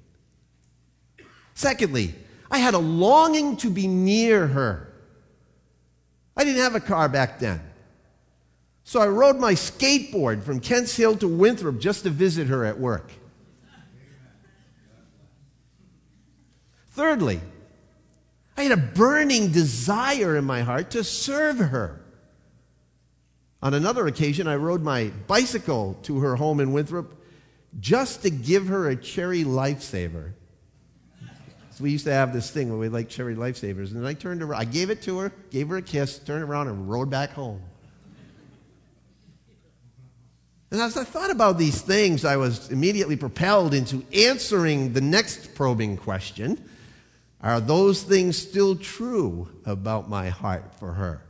Secondly, 1.53 2.15
I 2.49 2.57
had 2.57 2.73
a 2.73 2.79
longing 2.79 3.57
to 3.57 3.69
be 3.69 3.87
near 3.87 4.47
her. 4.47 4.91
I 6.35 6.43
didn't 6.43 6.61
have 6.61 6.75
a 6.75 6.79
car 6.79 7.07
back 7.07 7.39
then. 7.39 7.61
So 8.83 9.01
I 9.01 9.07
rode 9.07 9.37
my 9.37 9.53
skateboard 9.53 10.43
from 10.43 10.59
Kents 10.59 10.95
Hill 10.95 11.17
to 11.17 11.27
Winthrop 11.27 11.79
just 11.79 12.03
to 12.03 12.09
visit 12.09 12.47
her 12.47 12.65
at 12.65 12.79
work. 12.79 13.11
Thirdly, 16.91 17.41
I 18.57 18.63
had 18.63 18.71
a 18.71 18.77
burning 18.77 19.51
desire 19.51 20.35
in 20.35 20.43
my 20.43 20.61
heart 20.61 20.91
to 20.91 21.03
serve 21.03 21.59
her. 21.59 22.01
On 23.61 23.75
another 23.75 24.07
occasion, 24.07 24.47
I 24.47 24.55
rode 24.55 24.81
my 24.81 25.11
bicycle 25.27 25.97
to 26.03 26.19
her 26.19 26.35
home 26.35 26.59
in 26.59 26.73
Winthrop 26.73 27.13
just 27.79 28.23
to 28.23 28.31
give 28.31 28.67
her 28.67 28.89
a 28.89 28.95
cherry 28.95 29.43
lifesaver. 29.43 30.31
So 31.71 31.83
we 31.83 31.91
used 31.91 32.05
to 32.05 32.13
have 32.13 32.33
this 32.33 32.49
thing 32.49 32.69
where 32.69 32.79
we 32.79 32.89
like 32.89 33.07
cherry 33.07 33.35
lifesavers. 33.35 33.91
And 33.91 34.05
I 34.05 34.13
turned 34.13 34.41
around, 34.41 34.59
I 34.59 34.65
gave 34.65 34.89
it 34.89 35.03
to 35.03 35.19
her, 35.19 35.31
gave 35.51 35.69
her 35.69 35.77
a 35.77 35.81
kiss, 35.81 36.17
turned 36.17 36.43
around, 36.43 36.67
and 36.67 36.89
rode 36.89 37.11
back 37.11 37.31
home. 37.31 37.61
And 40.71 40.81
as 40.81 40.97
I 40.97 41.03
thought 41.03 41.29
about 41.29 41.59
these 41.59 41.81
things, 41.81 42.25
I 42.25 42.37
was 42.37 42.71
immediately 42.71 43.15
propelled 43.15 43.75
into 43.75 44.03
answering 44.11 44.93
the 44.93 45.01
next 45.01 45.53
probing 45.53 45.97
question 45.97 46.67
are 47.41 47.59
those 47.59 48.01
things 48.01 48.37
still 48.37 48.75
true 48.75 49.49
about 49.65 50.09
my 50.09 50.29
heart 50.29 50.73
for 50.79 50.93
her? 50.93 51.21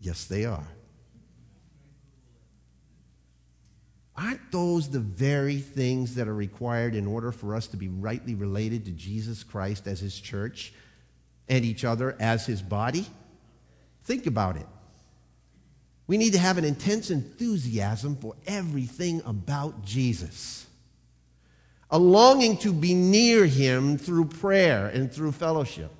Yes, 0.00 0.24
they 0.24 0.44
are. 0.44 0.66
Aren't 4.16 4.50
those 4.50 4.88
the 4.88 5.00
very 5.00 5.58
things 5.58 6.14
that 6.16 6.26
are 6.26 6.34
required 6.34 6.94
in 6.94 7.06
order 7.06 7.30
for 7.30 7.54
us 7.54 7.68
to 7.68 7.76
be 7.76 7.88
rightly 7.88 8.34
related 8.34 8.84
to 8.86 8.90
Jesus 8.90 9.44
Christ 9.44 9.86
as 9.86 10.00
his 10.00 10.18
church 10.18 10.72
and 11.48 11.64
each 11.64 11.84
other 11.84 12.16
as 12.18 12.46
his 12.46 12.60
body? 12.60 13.06
Think 14.04 14.26
about 14.26 14.56
it. 14.56 14.66
We 16.06 16.16
need 16.16 16.32
to 16.32 16.38
have 16.38 16.58
an 16.58 16.64
intense 16.64 17.10
enthusiasm 17.10 18.16
for 18.16 18.34
everything 18.46 19.22
about 19.26 19.84
Jesus 19.84 20.67
a 21.90 21.98
longing 21.98 22.56
to 22.58 22.72
be 22.72 22.94
near 22.94 23.46
Him 23.46 23.98
through 23.98 24.26
prayer 24.26 24.86
and 24.86 25.12
through 25.12 25.32
fellowship, 25.32 25.90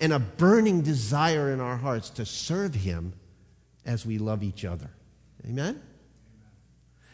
and 0.00 0.12
a 0.12 0.18
burning 0.18 0.82
desire 0.82 1.52
in 1.52 1.60
our 1.60 1.76
hearts 1.76 2.10
to 2.10 2.26
serve 2.26 2.74
Him 2.74 3.12
as 3.84 4.04
we 4.04 4.18
love 4.18 4.42
each 4.42 4.64
other. 4.64 4.90
Amen? 5.46 5.80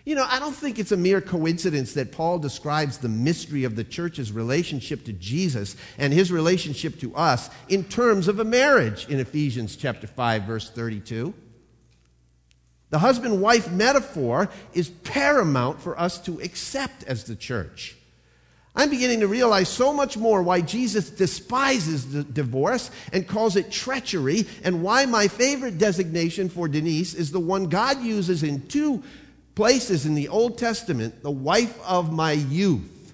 You 0.05 0.15
know, 0.15 0.27
I 0.29 0.39
don't 0.39 0.55
think 0.55 0.79
it's 0.79 0.93
a 0.93 0.99
mere 0.99 1.23
coincidence 1.23 1.95
that 1.95 2.13
Paul 2.13 2.39
describes 2.39 2.99
the 2.99 3.09
mystery 3.09 3.65
of 3.65 3.75
the 3.75 3.85
church's 3.85 4.33
relationship 4.33 5.05
to 5.07 5.15
Jesus 5.15 5.77
and 5.97 6.13
his 6.13 6.31
relationship 6.31 7.01
to 7.01 7.15
us 7.17 7.49
in 7.71 7.85
terms 7.85 8.29
of 8.29 8.39
a 8.39 8.45
marriage 8.45 9.09
in 9.09 9.19
Ephesians 9.19 9.77
chapter 9.77 10.07
5 10.07 10.43
verse 10.43 10.69
32. 10.69 11.33
The 12.95 13.01
husband 13.01 13.41
wife 13.41 13.73
metaphor 13.73 14.49
is 14.73 14.89
paramount 14.89 15.81
for 15.81 15.99
us 15.99 16.21
to 16.27 16.39
accept 16.39 17.03
as 17.03 17.25
the 17.25 17.35
church. 17.35 17.97
I'm 18.77 18.89
beginning 18.89 19.19
to 19.19 19.27
realize 19.27 19.69
so 19.69 19.93
much 19.93 20.17
more 20.17 20.45
why 20.45 20.61
Jesus 20.61 21.11
despises 21.11 22.13
the 22.13 22.23
divorce 22.23 22.93
and 23.13 23.27
calls 23.27 23.57
it 23.57 23.73
treachery, 23.73 24.47
and 24.63 24.85
why 24.85 25.07
my 25.07 25.27
favorite 25.27 25.77
designation 25.77 26.49
for 26.49 26.69
Denise 26.69 27.15
is 27.15 27.33
the 27.33 27.41
one 27.41 27.65
God 27.65 28.01
uses 28.01 28.45
in 28.45 28.65
two 28.69 29.03
places 29.57 30.07
in 30.07 30.15
the 30.15 30.29
Old 30.29 30.57
Testament 30.57 31.21
the 31.21 31.33
wife 31.33 31.77
of 31.83 32.13
my 32.13 32.31
youth. 32.31 33.13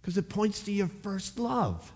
Because 0.00 0.18
it 0.18 0.28
points 0.28 0.62
to 0.62 0.72
your 0.72 0.88
first 0.88 1.38
love. 1.38 1.92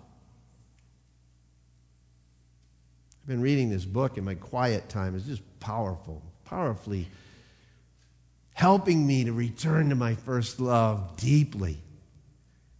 I've 3.22 3.28
been 3.28 3.40
reading 3.40 3.70
this 3.70 3.84
book 3.84 4.18
in 4.18 4.24
my 4.24 4.34
quiet 4.34 4.88
time. 4.88 5.14
It's 5.14 5.26
just 5.26 5.42
powerful, 5.60 6.20
powerfully 6.44 7.06
helping 8.52 9.06
me 9.06 9.24
to 9.24 9.32
return 9.32 9.90
to 9.90 9.94
my 9.94 10.14
first 10.14 10.58
love 10.58 11.16
deeply. 11.16 11.78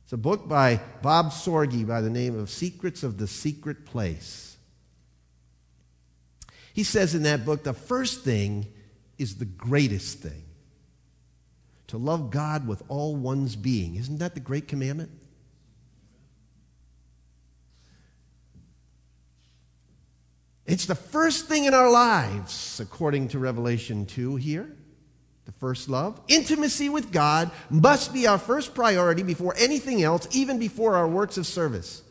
It's 0.03 0.13
a 0.13 0.17
book 0.17 0.49
by 0.49 0.81
Bob 1.01 1.27
Sorge 1.27 1.87
by 1.87 2.01
the 2.01 2.11
name 2.11 2.37
of 2.37 2.51
Secrets 2.51 3.05
of 3.05 3.19
the 3.19 3.29
Secret 3.29 3.87
Place. 3.87 4.57
He 6.75 6.83
says 6.83 7.15
in 7.15 7.23
that 7.23 7.45
book 7.45 7.63
the 7.63 7.73
first 7.73 8.25
thing 8.25 8.67
is 9.19 9.37
the 9.37 9.45
greatest 9.45 10.19
thing 10.19 10.43
to 11.87 11.99
love 11.99 12.31
God 12.33 12.67
with 12.67 12.83
all 12.89 13.15
one's 13.15 13.55
being. 13.55 13.95
Isn't 13.95 14.19
that 14.19 14.35
the 14.35 14.41
great 14.41 14.67
commandment? 14.67 15.11
It's 20.67 20.87
the 20.87 20.95
first 20.95 21.47
thing 21.47 21.65
in 21.65 21.75
our 21.75 21.91
lives, 21.91 22.79
according 22.81 23.29
to 23.29 23.39
Revelation 23.39 24.07
2 24.07 24.37
here. 24.37 24.77
The 25.45 25.53
first 25.53 25.89
love. 25.89 26.21
Intimacy 26.29 26.89
with 26.89 27.11
God 27.11 27.51
must 27.69 28.13
be 28.13 28.29
our 28.29 28.39
first 28.39 28.75
priority 28.75 29.25
before 29.25 29.55
anything 29.59 30.03
else, 30.03 30.29
even 30.31 30.61
before 30.61 30.95
our 30.95 31.09
works 31.09 31.37
of 31.37 31.49
service. 31.49 32.03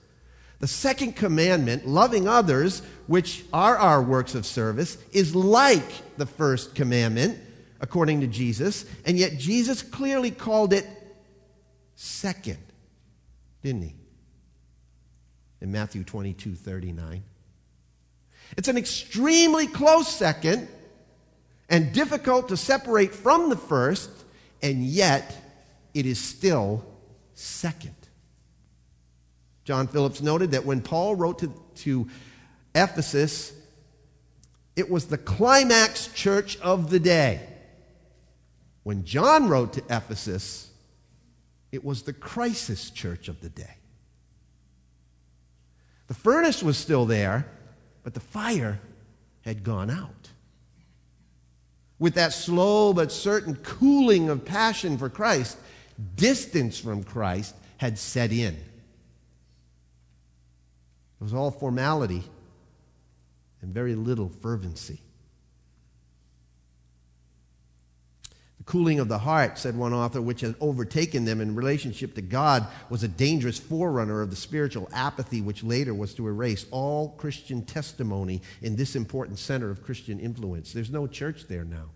The 0.59 0.67
second 0.67 1.15
commandment, 1.15 1.87
loving 1.87 2.27
others, 2.27 2.81
which 3.07 3.45
are 3.53 3.77
our 3.77 4.01
works 4.01 4.35
of 4.35 4.45
service, 4.45 4.97
is 5.13 5.33
like 5.33 6.17
the 6.17 6.25
first 6.25 6.75
commandment, 6.75 7.39
according 7.79 8.19
to 8.21 8.27
Jesus, 8.27 8.85
and 9.05 9.17
yet 9.17 9.37
Jesus 9.37 9.81
clearly 9.81 10.29
called 10.29 10.73
it 10.73 10.85
second, 11.95 12.59
didn't 13.63 13.83
he? 13.83 13.95
In 15.61 15.71
Matthew 15.71 16.03
22 16.03 16.53
39. 16.53 17.23
It's 18.57 18.67
an 18.67 18.77
extremely 18.77 19.67
close 19.67 20.07
second 20.07 20.67
and 21.69 21.93
difficult 21.93 22.49
to 22.49 22.57
separate 22.57 23.15
from 23.15 23.49
the 23.49 23.55
first, 23.55 24.09
and 24.61 24.83
yet 24.85 25.35
it 25.93 26.05
is 26.05 26.19
still 26.19 26.85
second. 27.33 27.95
John 29.63 29.87
Phillips 29.87 30.21
noted 30.21 30.51
that 30.51 30.65
when 30.65 30.81
Paul 30.81 31.15
wrote 31.15 31.39
to, 31.39 31.53
to 31.77 32.09
Ephesus, 32.75 33.53
it 34.75 34.89
was 34.89 35.05
the 35.05 35.17
climax 35.17 36.07
church 36.07 36.57
of 36.59 36.89
the 36.89 36.99
day. 36.99 37.47
When 38.83 39.05
John 39.05 39.47
wrote 39.47 39.73
to 39.73 39.83
Ephesus, 39.89 40.69
it 41.71 41.85
was 41.85 42.03
the 42.03 42.13
crisis 42.13 42.89
church 42.89 43.27
of 43.27 43.41
the 43.41 43.49
day. 43.49 43.75
The 46.07 46.13
furnace 46.13 46.61
was 46.61 46.77
still 46.77 47.05
there, 47.05 47.45
but 48.03 48.13
the 48.13 48.19
fire 48.19 48.79
had 49.41 49.63
gone 49.63 49.89
out. 49.89 50.29
With 51.99 52.15
that 52.15 52.33
slow 52.33 52.93
but 52.93 53.11
certain 53.11 53.55
cooling 53.55 54.29
of 54.29 54.43
passion 54.45 54.97
for 54.97 55.09
Christ, 55.09 55.57
distance 56.15 56.79
from 56.79 57.03
Christ 57.03 57.55
had 57.77 57.97
set 57.99 58.31
in. 58.31 58.55
It 61.21 61.23
was 61.23 61.33
all 61.33 61.51
formality 61.51 62.23
and 63.61 63.73
very 63.73 63.93
little 63.95 64.29
fervency. 64.29 65.01
Cooling 68.71 69.01
of 69.01 69.09
the 69.09 69.17
heart, 69.17 69.57
said 69.57 69.75
one 69.75 69.91
author, 69.91 70.21
which 70.21 70.39
had 70.39 70.55
overtaken 70.61 71.25
them 71.25 71.41
in 71.41 71.53
relationship 71.53 72.15
to 72.15 72.21
God, 72.21 72.65
was 72.89 73.03
a 73.03 73.07
dangerous 73.09 73.59
forerunner 73.59 74.21
of 74.21 74.29
the 74.29 74.35
spiritual 74.37 74.87
apathy 74.93 75.41
which 75.41 75.61
later 75.61 75.93
was 75.93 76.13
to 76.13 76.25
erase 76.25 76.65
all 76.71 77.09
Christian 77.17 77.65
testimony 77.65 78.41
in 78.61 78.77
this 78.77 78.95
important 78.95 79.39
center 79.39 79.69
of 79.69 79.83
Christian 79.83 80.21
influence. 80.21 80.71
There's 80.71 80.89
no 80.89 81.05
church 81.05 81.47
there 81.49 81.65
now. 81.65 81.89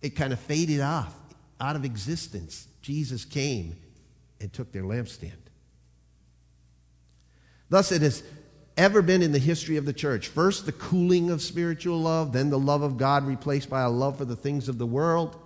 It 0.00 0.16
kind 0.16 0.32
of 0.32 0.40
faded 0.40 0.80
off, 0.80 1.14
out 1.60 1.76
of 1.76 1.84
existence. 1.84 2.66
Jesus 2.80 3.24
came 3.24 3.76
and 4.40 4.52
took 4.52 4.72
their 4.72 4.82
lampstand. 4.82 5.30
Thus, 7.68 7.92
it 7.92 8.02
is 8.02 8.24
ever 8.76 9.02
been 9.02 9.22
in 9.22 9.32
the 9.32 9.38
history 9.38 9.76
of 9.76 9.84
the 9.84 9.92
church. 9.92 10.28
First, 10.28 10.66
the 10.66 10.72
cooling 10.72 11.30
of 11.30 11.42
spiritual 11.42 12.00
love, 12.00 12.32
then 12.32 12.50
the 12.50 12.58
love 12.58 12.82
of 12.82 12.96
God 12.96 13.26
replaced 13.26 13.68
by 13.68 13.82
a 13.82 13.90
love 13.90 14.18
for 14.18 14.24
the 14.24 14.36
things 14.36 14.68
of 14.68 14.78
the 14.78 14.86
world, 14.86 15.36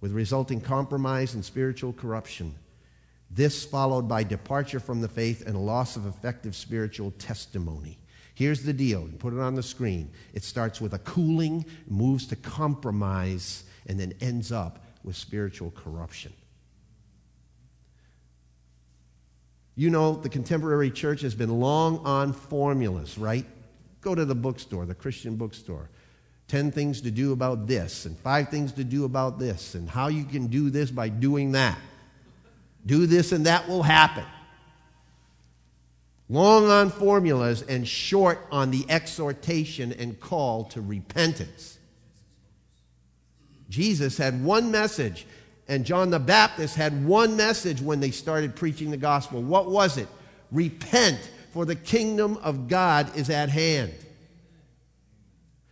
with 0.00 0.12
resulting 0.12 0.60
compromise 0.60 1.34
and 1.34 1.44
spiritual 1.44 1.92
corruption. 1.92 2.54
This 3.30 3.64
followed 3.64 4.08
by 4.08 4.24
departure 4.24 4.80
from 4.80 5.00
the 5.00 5.08
faith 5.08 5.46
and 5.46 5.66
loss 5.66 5.96
of 5.96 6.06
effective 6.06 6.56
spiritual 6.56 7.12
testimony. 7.12 7.98
Here's 8.34 8.62
the 8.62 8.72
deal. 8.72 9.02
you 9.02 9.18
Put 9.18 9.34
it 9.34 9.40
on 9.40 9.54
the 9.54 9.62
screen. 9.62 10.10
It 10.32 10.42
starts 10.42 10.80
with 10.80 10.94
a 10.94 10.98
cooling, 11.00 11.66
moves 11.86 12.26
to 12.28 12.36
compromise, 12.36 13.64
and 13.86 14.00
then 14.00 14.14
ends 14.20 14.50
up 14.50 14.84
with 15.04 15.16
spiritual 15.16 15.70
corruption. 15.72 16.32
You 19.76 19.90
know, 19.90 20.14
the 20.14 20.28
contemporary 20.28 20.90
church 20.90 21.22
has 21.22 21.34
been 21.34 21.60
long 21.60 21.98
on 22.04 22.32
formulas, 22.32 23.16
right? 23.16 23.46
Go 24.00 24.14
to 24.14 24.24
the 24.24 24.34
bookstore, 24.34 24.86
the 24.86 24.94
Christian 24.94 25.36
bookstore. 25.36 25.88
10 26.48 26.72
things 26.72 27.00
to 27.02 27.12
do 27.12 27.32
about 27.32 27.68
this, 27.68 28.06
and 28.06 28.18
five 28.18 28.48
things 28.48 28.72
to 28.72 28.82
do 28.82 29.04
about 29.04 29.38
this, 29.38 29.76
and 29.76 29.88
how 29.88 30.08
you 30.08 30.24
can 30.24 30.48
do 30.48 30.68
this 30.68 30.90
by 30.90 31.08
doing 31.08 31.52
that. 31.52 31.78
Do 32.84 33.06
this, 33.06 33.30
and 33.30 33.46
that 33.46 33.68
will 33.68 33.84
happen. 33.84 34.24
Long 36.28 36.68
on 36.68 36.90
formulas 36.90 37.62
and 37.62 37.86
short 37.86 38.40
on 38.50 38.70
the 38.70 38.84
exhortation 38.88 39.92
and 39.92 40.18
call 40.18 40.64
to 40.66 40.80
repentance. 40.80 41.78
Jesus 43.68 44.16
had 44.16 44.42
one 44.44 44.70
message 44.70 45.26
and 45.70 45.86
John 45.86 46.10
the 46.10 46.18
Baptist 46.18 46.74
had 46.74 47.06
one 47.06 47.36
message 47.36 47.80
when 47.80 48.00
they 48.00 48.10
started 48.10 48.56
preaching 48.56 48.90
the 48.90 48.96
gospel. 48.96 49.40
What 49.40 49.70
was 49.70 49.98
it? 49.98 50.08
Repent, 50.50 51.30
for 51.52 51.64
the 51.64 51.76
kingdom 51.76 52.38
of 52.38 52.66
God 52.66 53.16
is 53.16 53.30
at 53.30 53.48
hand. 53.48 53.94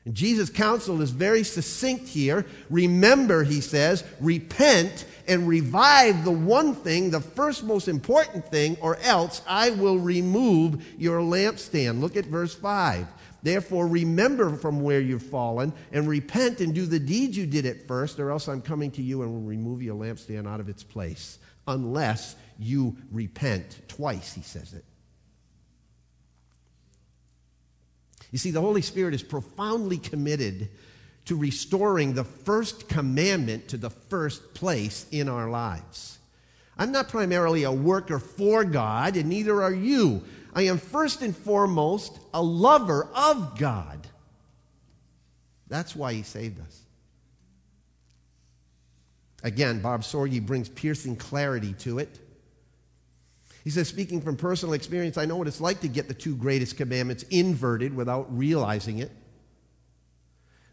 And 0.05 0.15
Jesus' 0.15 0.51
counsel 0.51 1.03
is 1.03 1.11
very 1.11 1.43
succinct 1.43 2.07
here. 2.07 2.47
Remember, 2.71 3.43
he 3.43 3.61
says, 3.61 4.05
repent 4.21 5.05
and 5.27 5.49
revive 5.49 6.25
the 6.25 6.31
one 6.31 6.77
thing, 6.77 7.11
the 7.11 7.21
first 7.21 7.65
most 7.65 7.89
important 7.89 8.47
thing, 8.47 8.77
or 8.81 8.99
else 8.99 9.43
I 9.49 9.71
will 9.71 9.99
remove 9.99 10.87
your 10.97 11.19
lampstand. 11.21 12.01
Look 12.01 12.17
at 12.17 12.25
verse 12.25 12.55
5. 12.55 13.05
Therefore, 13.49 13.87
remember 13.87 14.57
from 14.57 14.83
where 14.83 15.01
you've 15.01 15.23
fallen 15.23 15.73
and 15.91 16.07
repent 16.07 16.61
and 16.61 16.75
do 16.75 16.85
the 16.85 16.99
deeds 16.99 17.35
you 17.35 17.47
did 17.47 17.65
at 17.65 17.89
first, 17.89 18.19
or 18.19 18.31
else 18.31 18.47
I'm 18.47 18.61
coming 18.61 18.91
to 18.91 19.03
you 19.03 19.23
and 19.23 19.33
will 19.33 19.41
remove 19.41 19.81
your 19.81 19.97
lampstand 19.97 20.47
out 20.47 20.61
of 20.61 20.69
its 20.69 20.83
place, 20.83 21.39
unless 21.67 22.37
you 22.59 22.95
repent. 23.11 23.81
Twice, 23.89 24.35
he 24.35 24.43
says 24.43 24.75
it. 24.75 24.85
You 28.31 28.37
see, 28.37 28.51
the 28.51 28.61
Holy 28.61 28.83
Spirit 28.83 29.15
is 29.15 29.23
profoundly 29.23 29.97
committed 29.97 30.69
to 31.25 31.35
restoring 31.35 32.13
the 32.13 32.25
first 32.25 32.87
commandment 32.87 33.69
to 33.69 33.79
the 33.79 33.89
first 33.89 34.53
place 34.53 35.07
in 35.11 35.27
our 35.27 35.49
lives. 35.49 36.19
I'm 36.77 36.93
not 36.93 37.09
primarily 37.09 37.63
a 37.63 37.73
worker 37.73 38.19
for 38.19 38.63
God, 38.63 39.17
and 39.17 39.31
neither 39.31 39.63
are 39.63 39.73
you. 39.73 40.23
I 40.59 40.63
am 40.63 40.79
first 40.79 41.23
and 41.23 41.37
foremost 41.37 42.19
a 42.35 42.43
lover 42.43 43.09
of 43.15 43.57
God. 43.61 44.05
That's 45.69 45.95
why 45.95 46.15
he 46.15 46.25
saved 46.25 46.61
us. 46.61 46.81
Again, 49.45 49.79
Bob 49.81 50.01
Sorge 50.01 50.45
brings 50.45 50.69
piercing 50.69 51.15
clarity 51.15 51.75
to 51.75 52.01
it. 52.01 52.19
He 53.63 53.71
says, 53.71 53.87
speaking 53.87 54.21
from 54.21 54.37
personal 54.37 54.73
experience, 54.73 55.17
I 55.17 55.27
know 55.27 55.37
what 55.37 55.47
it's 55.47 55.61
like 55.61 55.79
to 55.83 55.89
get 55.89 56.09
the 56.09 56.15
two 56.15 56.35
greatest 56.35 56.77
commandments 56.77 57.23
inverted 57.31 57.95
without 57.95 58.37
realizing 58.37 58.99
it. 58.99 59.13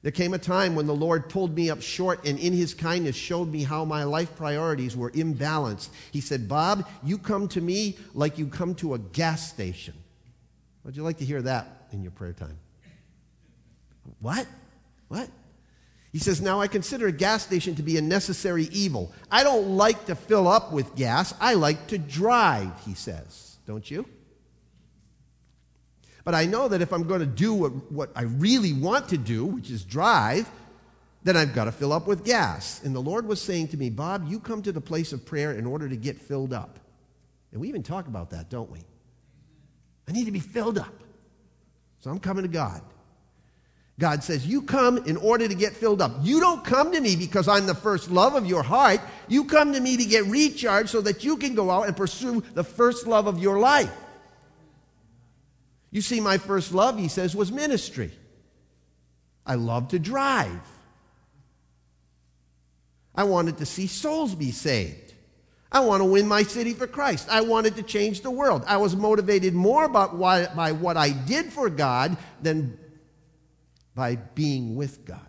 There 0.06 0.12
came 0.12 0.36
a 0.36 0.38
time 0.38 0.76
when 0.76 0.86
the 0.86 0.94
Lord 0.94 1.30
pulled 1.30 1.56
me 1.56 1.72
up 1.72 1.82
short 1.82 2.28
and 2.28 2.38
in 2.38 2.54
his 2.54 2.76
kindness 2.76 3.16
showed 3.16 3.52
me 3.52 3.64
how 3.64 3.86
my 3.86 4.04
life 4.04 4.36
priorities 4.36 4.96
were 4.96 5.10
imbalanced. 5.10 5.90
He 6.12 6.22
said, 6.22 6.48
Bob, 6.48 6.88
you 7.04 7.18
come 7.18 7.48
to 7.48 7.60
me 7.60 7.98
like 8.14 8.38
you 8.38 8.46
come 8.46 8.76
to 8.76 8.94
a 8.94 9.00
gas 9.00 9.50
station. 9.50 9.96
Would 10.84 10.96
you 10.96 11.02
like 11.02 11.18
to 11.18 11.26
hear 11.26 11.42
that 11.42 11.88
in 11.92 12.04
your 12.04 12.12
prayer 12.12 12.34
time? 12.34 12.56
What? 14.20 14.46
What? 15.08 15.28
He 16.12 16.20
says, 16.20 16.40
Now 16.40 16.62
I 16.62 16.68
consider 16.68 17.08
a 17.08 17.12
gas 17.12 17.42
station 17.42 17.74
to 17.74 17.82
be 17.82 17.98
a 17.98 18.02
necessary 18.04 18.66
evil. 18.66 19.12
I 19.32 19.44
don't 19.44 19.76
like 19.76 20.06
to 20.06 20.14
fill 20.14 20.48
up 20.48 20.72
with 20.72 20.96
gas. 20.96 21.34
I 21.42 21.56
like 21.56 21.88
to 21.88 21.98
drive, 21.98 22.70
he 22.86 22.94
says. 22.94 23.58
Don't 23.66 23.90
you? 23.90 24.06
But 26.26 26.34
I 26.34 26.46
know 26.46 26.68
that 26.68 26.82
if 26.82 26.92
I'm 26.92 27.04
going 27.04 27.22
to 27.22 27.26
do 27.26 27.54
what, 27.54 27.72
what 27.92 28.10
I 28.16 28.24
really 28.24 28.74
want 28.74 29.08
to 29.10 29.18
do, 29.18 29.46
which 29.46 29.70
is 29.70 29.84
drive, 29.84 30.50
then 31.24 31.38
I've 31.38 31.54
got 31.54 31.66
to 31.66 31.72
fill 31.72 31.94
up 31.94 32.08
with 32.08 32.26
gas. 32.26 32.82
And 32.84 32.94
the 32.96 33.00
Lord 33.00 33.28
was 33.28 33.42
saying 33.42 33.70
to 33.70 33.78
me, 33.78 33.90
Bob, 33.90 34.28
you 34.28 34.40
come 34.40 34.62
to 34.64 34.72
the 34.72 34.82
place 34.82 35.14
of 35.14 35.26
prayer 35.26 35.54
in 35.54 35.66
order 35.66 35.88
to 35.88 35.96
get 35.96 36.20
filled 36.20 36.52
up. 36.52 36.80
And 37.52 37.62
we 37.62 37.70
even 37.70 37.84
talk 37.84 38.08
about 38.08 38.32
that, 38.32 38.50
don't 38.50 38.70
we? 38.70 38.80
I 40.10 40.12
need 40.12 40.26
to 40.26 40.32
be 40.32 40.40
filled 40.40 40.78
up. 40.78 40.94
So 42.00 42.10
I'm 42.10 42.20
coming 42.20 42.44
to 42.44 42.50
God. 42.50 42.82
God 44.00 44.24
says, 44.24 44.46
You 44.46 44.62
come 44.62 44.98
in 44.98 45.18
order 45.18 45.48
to 45.48 45.56
get 45.56 45.74
filled 45.74 46.02
up. 46.02 46.12
You 46.22 46.40
don't 46.40 46.64
come 46.64 46.92
to 46.92 47.00
me 47.00 47.16
because 47.16 47.48
I'm 47.48 47.66
the 47.66 47.76
first 47.76 48.12
love 48.12 48.36
of 48.36 48.46
your 48.46 48.62
heart. 48.62 49.00
You 49.28 49.46
come 49.46 49.74
to 49.74 49.80
me 49.80 49.98
to 49.98 50.06
get 50.06 50.26
recharged 50.26 50.90
so 50.90 51.02
that 51.02 51.24
you 51.24 51.38
can 51.38 51.56
go 51.56 51.72
out 51.72 51.88
and 51.88 51.96
pursue 51.96 52.44
the 52.54 52.64
first 52.64 53.08
love 53.08 53.28
of 53.28 53.40
your 53.40 53.58
life. 53.60 53.92
You 55.92 56.02
see, 56.02 56.20
my 56.20 56.38
first 56.38 56.74
love, 56.74 57.00
he 57.00 57.08
says, 57.08 57.36
was 57.36 57.52
ministry. 57.52 58.12
I 59.46 59.56
loved 59.56 59.92
to 59.92 60.00
drive. 60.00 60.62
I 63.14 63.24
wanted 63.24 63.58
to 63.58 63.66
see 63.66 63.88
souls 63.88 64.36
be 64.36 64.52
saved. 64.52 65.14
I 65.72 65.80
want 65.82 66.02
to 66.02 66.06
win 66.06 66.28
my 66.28 66.44
city 66.44 66.74
for 66.74 66.88
Christ. 66.88 67.28
I 67.30 67.42
wanted 67.42 67.76
to 67.76 67.84
change 67.84 68.22
the 68.22 68.32
world. 68.32 68.64
I 68.68 68.78
was 68.78 68.96
motivated 68.96 69.54
more 69.54 69.88
why, 69.88 70.48
by 70.56 70.72
what 70.72 70.98
I 70.98 71.10
did 71.10 71.52
for 71.52 71.70
God 71.70 72.18
than 72.42 72.78
by 73.94 74.16
being 74.16 74.76
with 74.76 75.06
God. 75.06 75.20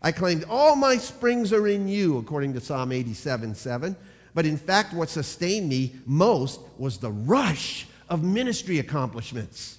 I 0.00 0.10
claimed 0.10 0.44
all 0.48 0.74
my 0.74 0.96
springs 0.96 1.52
are 1.52 1.68
in 1.68 1.86
you, 1.86 2.18
according 2.18 2.54
to 2.54 2.60
Psalm 2.60 2.90
87 2.92 3.54
7. 3.54 3.96
But 4.34 4.46
in 4.46 4.56
fact, 4.56 4.92
what 4.94 5.08
sustained 5.08 5.68
me 5.68 5.94
most 6.06 6.60
was 6.78 6.98
the 6.98 7.10
rush 7.10 7.86
of 8.12 8.22
ministry 8.22 8.78
accomplishments. 8.78 9.78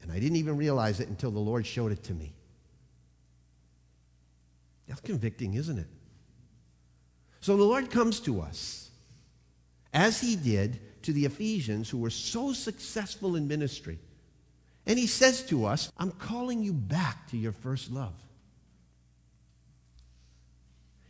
And 0.00 0.12
I 0.12 0.20
didn't 0.20 0.36
even 0.36 0.56
realize 0.56 1.00
it 1.00 1.08
until 1.08 1.32
the 1.32 1.40
Lord 1.40 1.66
showed 1.66 1.90
it 1.90 2.04
to 2.04 2.14
me. 2.14 2.32
That's 4.86 5.00
convicting, 5.00 5.54
isn't 5.54 5.76
it? 5.76 5.88
So 7.40 7.56
the 7.56 7.64
Lord 7.64 7.90
comes 7.90 8.20
to 8.20 8.40
us, 8.40 8.90
as 9.92 10.20
he 10.20 10.36
did 10.36 10.78
to 11.02 11.12
the 11.12 11.24
Ephesians 11.24 11.90
who 11.90 11.98
were 11.98 12.10
so 12.10 12.52
successful 12.52 13.34
in 13.34 13.48
ministry. 13.48 13.98
And 14.86 14.96
he 14.96 15.08
says 15.08 15.42
to 15.46 15.64
us, 15.64 15.90
I'm 15.98 16.12
calling 16.12 16.62
you 16.62 16.72
back 16.72 17.28
to 17.30 17.36
your 17.36 17.50
first 17.50 17.90
love. 17.90 18.14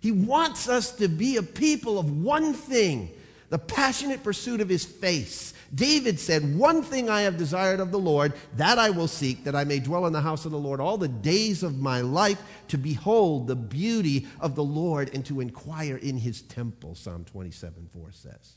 He 0.00 0.12
wants 0.12 0.66
us 0.66 0.92
to 0.92 1.08
be 1.08 1.36
a 1.36 1.42
people 1.42 1.98
of 1.98 2.22
one 2.24 2.54
thing 2.54 3.10
the 3.48 3.58
passionate 3.58 4.22
pursuit 4.22 4.60
of 4.60 4.68
his 4.68 4.84
face. 4.84 5.54
David 5.74 6.18
said, 6.18 6.56
One 6.56 6.82
thing 6.82 7.08
I 7.08 7.22
have 7.22 7.36
desired 7.36 7.80
of 7.80 7.90
the 7.90 7.98
Lord, 7.98 8.32
that 8.56 8.78
I 8.78 8.90
will 8.90 9.08
seek, 9.08 9.44
that 9.44 9.54
I 9.54 9.64
may 9.64 9.78
dwell 9.78 10.06
in 10.06 10.12
the 10.12 10.20
house 10.20 10.44
of 10.44 10.52
the 10.52 10.58
Lord 10.58 10.80
all 10.80 10.98
the 10.98 11.08
days 11.08 11.62
of 11.62 11.78
my 11.78 12.00
life, 12.00 12.40
to 12.68 12.78
behold 12.78 13.46
the 13.46 13.56
beauty 13.56 14.26
of 14.40 14.54
the 14.54 14.64
Lord 14.64 15.10
and 15.14 15.24
to 15.26 15.40
inquire 15.40 15.96
in 15.96 16.18
his 16.18 16.42
temple, 16.42 16.94
Psalm 16.94 17.24
27 17.24 17.88
4 17.92 18.12
says. 18.12 18.52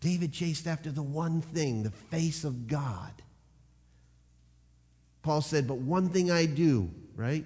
David 0.00 0.32
chased 0.32 0.66
after 0.66 0.92
the 0.92 1.02
one 1.02 1.40
thing, 1.40 1.82
the 1.82 1.90
face 1.90 2.44
of 2.44 2.68
God. 2.68 3.12
Paul 5.22 5.40
said, 5.40 5.66
But 5.66 5.78
one 5.78 6.08
thing 6.08 6.30
I 6.30 6.46
do, 6.46 6.90
right? 7.16 7.44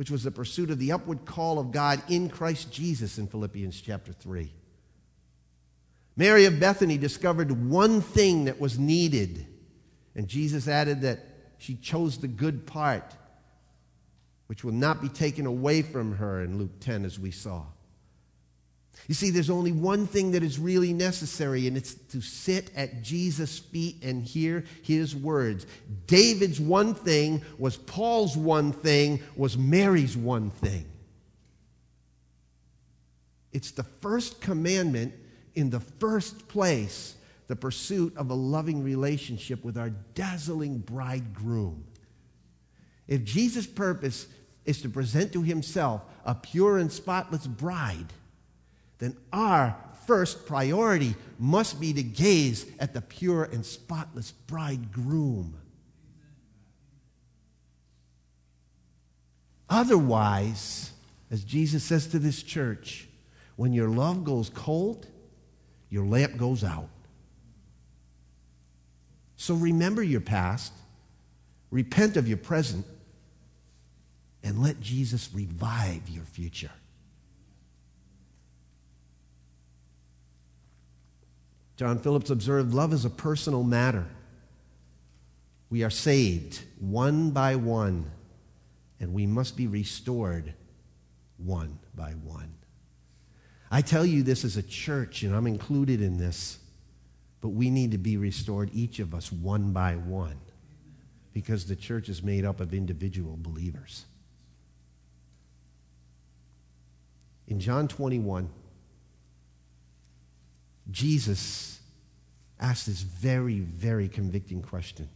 Which 0.00 0.10
was 0.10 0.22
the 0.22 0.30
pursuit 0.30 0.70
of 0.70 0.78
the 0.78 0.92
upward 0.92 1.26
call 1.26 1.58
of 1.58 1.72
God 1.72 2.02
in 2.08 2.30
Christ 2.30 2.72
Jesus 2.72 3.18
in 3.18 3.26
Philippians 3.26 3.78
chapter 3.82 4.14
3. 4.14 4.50
Mary 6.16 6.46
of 6.46 6.58
Bethany 6.58 6.96
discovered 6.96 7.68
one 7.68 8.00
thing 8.00 8.46
that 8.46 8.58
was 8.58 8.78
needed, 8.78 9.46
and 10.14 10.26
Jesus 10.26 10.68
added 10.68 11.02
that 11.02 11.20
she 11.58 11.74
chose 11.74 12.16
the 12.16 12.28
good 12.28 12.66
part, 12.66 13.14
which 14.46 14.64
will 14.64 14.72
not 14.72 15.02
be 15.02 15.10
taken 15.10 15.44
away 15.44 15.82
from 15.82 16.16
her 16.16 16.42
in 16.42 16.56
Luke 16.56 16.80
10, 16.80 17.04
as 17.04 17.18
we 17.18 17.30
saw. 17.30 17.64
You 19.10 19.14
see, 19.14 19.30
there's 19.30 19.50
only 19.50 19.72
one 19.72 20.06
thing 20.06 20.30
that 20.30 20.44
is 20.44 20.56
really 20.56 20.92
necessary, 20.92 21.66
and 21.66 21.76
it's 21.76 21.94
to 21.94 22.20
sit 22.20 22.70
at 22.76 23.02
Jesus' 23.02 23.58
feet 23.58 23.96
and 24.04 24.22
hear 24.22 24.62
his 24.84 25.16
words. 25.16 25.66
David's 26.06 26.60
one 26.60 26.94
thing 26.94 27.42
was 27.58 27.76
Paul's 27.76 28.36
one 28.36 28.70
thing, 28.70 29.20
was 29.34 29.58
Mary's 29.58 30.16
one 30.16 30.50
thing. 30.50 30.84
It's 33.50 33.72
the 33.72 33.82
first 33.82 34.40
commandment 34.40 35.12
in 35.56 35.70
the 35.70 35.80
first 35.80 36.46
place 36.46 37.16
the 37.48 37.56
pursuit 37.56 38.16
of 38.16 38.30
a 38.30 38.34
loving 38.34 38.84
relationship 38.84 39.64
with 39.64 39.76
our 39.76 39.90
dazzling 40.14 40.78
bridegroom. 40.78 41.82
If 43.08 43.24
Jesus' 43.24 43.66
purpose 43.66 44.28
is 44.64 44.80
to 44.82 44.88
present 44.88 45.32
to 45.32 45.42
himself 45.42 46.02
a 46.24 46.36
pure 46.36 46.78
and 46.78 46.92
spotless 46.92 47.48
bride, 47.48 48.12
then 49.00 49.16
our 49.32 49.76
first 50.06 50.46
priority 50.46 51.16
must 51.38 51.80
be 51.80 51.92
to 51.92 52.02
gaze 52.02 52.66
at 52.78 52.94
the 52.94 53.00
pure 53.00 53.44
and 53.44 53.64
spotless 53.66 54.30
bridegroom. 54.30 55.54
Otherwise, 59.68 60.92
as 61.30 61.44
Jesus 61.44 61.82
says 61.82 62.08
to 62.08 62.18
this 62.18 62.42
church, 62.42 63.08
when 63.56 63.72
your 63.72 63.88
love 63.88 64.24
goes 64.24 64.50
cold, 64.50 65.06
your 65.88 66.04
lamp 66.04 66.36
goes 66.36 66.62
out. 66.62 66.88
So 69.36 69.54
remember 69.54 70.02
your 70.02 70.20
past, 70.20 70.72
repent 71.70 72.16
of 72.16 72.28
your 72.28 72.36
present, 72.36 72.84
and 74.42 74.62
let 74.62 74.80
Jesus 74.80 75.30
revive 75.32 76.08
your 76.08 76.24
future. 76.24 76.70
John 81.80 81.98
Phillips 81.98 82.28
observed 82.28 82.74
love 82.74 82.92
is 82.92 83.06
a 83.06 83.08
personal 83.08 83.62
matter. 83.62 84.06
We 85.70 85.82
are 85.82 85.88
saved 85.88 86.60
one 86.78 87.30
by 87.30 87.56
one, 87.56 88.10
and 89.00 89.14
we 89.14 89.24
must 89.24 89.56
be 89.56 89.66
restored 89.66 90.52
one 91.38 91.78
by 91.94 92.10
one. 92.10 92.52
I 93.70 93.80
tell 93.80 94.04
you 94.04 94.22
this 94.22 94.44
as 94.44 94.58
a 94.58 94.62
church, 94.62 95.22
and 95.22 95.34
I'm 95.34 95.46
included 95.46 96.02
in 96.02 96.18
this, 96.18 96.58
but 97.40 97.48
we 97.48 97.70
need 97.70 97.92
to 97.92 97.98
be 97.98 98.18
restored, 98.18 98.68
each 98.74 98.98
of 98.98 99.14
us, 99.14 99.32
one 99.32 99.72
by 99.72 99.94
one, 99.96 100.38
because 101.32 101.64
the 101.64 101.76
church 101.76 102.10
is 102.10 102.22
made 102.22 102.44
up 102.44 102.60
of 102.60 102.74
individual 102.74 103.38
believers. 103.40 104.04
In 107.48 107.58
John 107.58 107.88
21, 107.88 108.50
Jesus 110.90 111.80
asked 112.58 112.86
this 112.86 113.02
very, 113.02 113.60
very 113.60 114.08
convicting 114.08 114.62
question. 114.62 115.08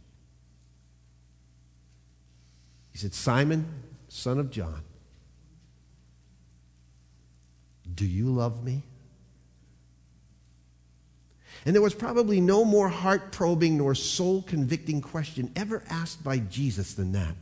He 2.91 2.97
said, 2.97 3.13
Simon, 3.13 3.65
son 4.07 4.39
of 4.39 4.51
John, 4.51 4.81
do 7.93 8.05
you 8.05 8.27
love 8.27 8.63
me? 8.63 8.83
And 11.65 11.73
there 11.73 11.81
was 11.81 11.95
probably 11.95 12.39
no 12.39 12.63
more 12.63 12.89
heart 12.89 13.31
probing 13.31 13.77
nor 13.77 13.95
soul 13.95 14.43
convicting 14.43 15.01
question 15.01 15.51
ever 15.55 15.83
asked 15.89 16.23
by 16.23 16.37
Jesus 16.37 16.93
than 16.93 17.11
that. 17.13 17.35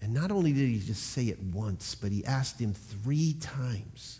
And 0.00 0.12
not 0.12 0.32
only 0.32 0.52
did 0.52 0.68
he 0.68 0.80
just 0.80 1.10
say 1.10 1.26
it 1.26 1.40
once, 1.40 1.94
but 1.94 2.10
he 2.10 2.24
asked 2.24 2.58
him 2.58 2.74
three 2.74 3.34
times 3.34 4.18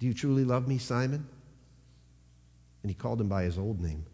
Do 0.00 0.06
you 0.06 0.14
truly 0.14 0.44
love 0.44 0.66
me, 0.66 0.78
Simon? 0.78 1.26
And 2.82 2.90
he 2.90 2.94
called 2.94 3.20
him 3.20 3.28
by 3.28 3.44
his 3.44 3.58
old 3.58 3.80
name. 3.80 4.04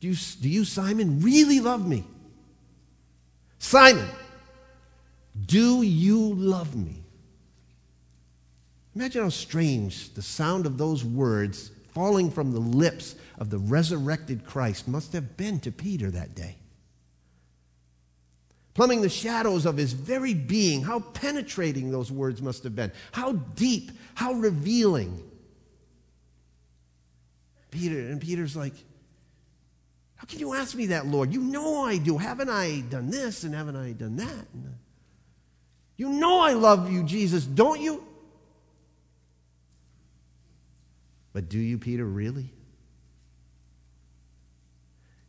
Do 0.00 0.08
you, 0.08 0.16
do 0.42 0.48
you 0.48 0.64
Simon, 0.64 1.20
really 1.20 1.60
love 1.60 1.88
me? 1.88 2.04
Simon, 3.58 4.08
do 5.46 5.82
you 5.82 6.34
love 6.34 6.76
me? 6.76 7.02
Imagine 8.94 9.22
how 9.22 9.28
strange 9.28 10.12
the 10.14 10.22
sound 10.22 10.66
of 10.66 10.76
those 10.76 11.04
words 11.04 11.70
falling 11.92 12.30
from 12.30 12.52
the 12.52 12.60
lips 12.60 13.14
of 13.38 13.48
the 13.48 13.58
resurrected 13.58 14.44
Christ 14.44 14.88
must 14.88 15.12
have 15.12 15.36
been 15.36 15.60
to 15.60 15.72
Peter 15.72 16.10
that 16.10 16.34
day. 16.34 16.56
Plumbing 18.74 19.02
the 19.02 19.08
shadows 19.08 19.66
of 19.66 19.76
his 19.76 19.92
very 19.92 20.34
being, 20.34 20.82
how 20.82 20.98
penetrating 20.98 21.92
those 21.92 22.10
words 22.10 22.42
must 22.42 22.64
have 22.64 22.74
been, 22.74 22.90
how 23.12 23.32
deep, 23.32 23.92
how 24.14 24.32
revealing. 24.32 25.22
Peter, 27.70 27.98
and 27.98 28.20
Peter's 28.20 28.56
like, 28.56 28.74
How 30.16 30.26
can 30.26 30.40
you 30.40 30.54
ask 30.54 30.74
me 30.74 30.86
that, 30.86 31.06
Lord? 31.06 31.32
You 31.32 31.40
know 31.40 31.84
I 31.84 31.98
do. 31.98 32.18
Haven't 32.18 32.50
I 32.50 32.80
done 32.80 33.10
this 33.10 33.44
and 33.44 33.54
haven't 33.54 33.76
I 33.76 33.92
done 33.92 34.16
that? 34.16 34.46
Uh, 34.56 34.70
you 35.96 36.08
know 36.08 36.40
I 36.40 36.54
love 36.54 36.90
you, 36.90 37.04
Jesus, 37.04 37.44
don't 37.44 37.80
you? 37.80 38.04
But 41.32 41.48
do 41.48 41.58
you, 41.58 41.78
Peter, 41.78 42.04
really? 42.04 42.52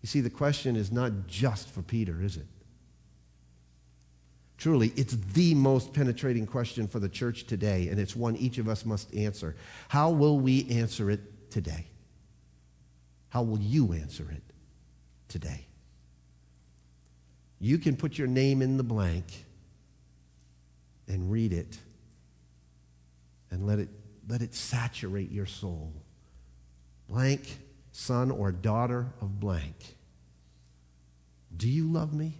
You 0.01 0.07
see, 0.07 0.21
the 0.21 0.29
question 0.31 0.75
is 0.75 0.91
not 0.91 1.27
just 1.27 1.69
for 1.69 1.81
Peter, 1.83 2.21
is 2.21 2.37
it? 2.37 2.45
Truly, 4.57 4.93
it's 4.95 5.15
the 5.33 5.53
most 5.53 5.93
penetrating 5.93 6.45
question 6.45 6.87
for 6.87 6.99
the 6.99 7.09
church 7.09 7.45
today, 7.45 7.89
and 7.89 7.99
it's 7.99 8.15
one 8.15 8.35
each 8.37 8.57
of 8.57 8.69
us 8.69 8.85
must 8.85 9.13
answer. 9.13 9.55
How 9.89 10.11
will 10.11 10.39
we 10.39 10.67
answer 10.69 11.11
it 11.11 11.51
today? 11.51 11.87
How 13.29 13.43
will 13.43 13.59
you 13.59 13.93
answer 13.93 14.25
it 14.31 14.43
today? 15.27 15.65
You 17.59 17.77
can 17.77 17.97
put 17.97 18.17
your 18.17 18.27
name 18.27 18.61
in 18.61 18.77
the 18.77 18.83
blank 18.83 19.25
and 21.07 21.31
read 21.31 21.51
it 21.51 21.77
and 23.51 23.67
let 23.67 23.79
it, 23.79 23.89
let 24.27 24.41
it 24.41 24.53
saturate 24.53 25.31
your 25.31 25.45
soul. 25.45 25.93
Blank, 27.09 27.59
son 27.91 28.31
or 28.31 28.51
daughter 28.51 29.07
of 29.21 29.39
blank. 29.39 29.75
Do 31.55 31.69
you 31.69 31.91
love 31.91 32.13
me? 32.13 32.37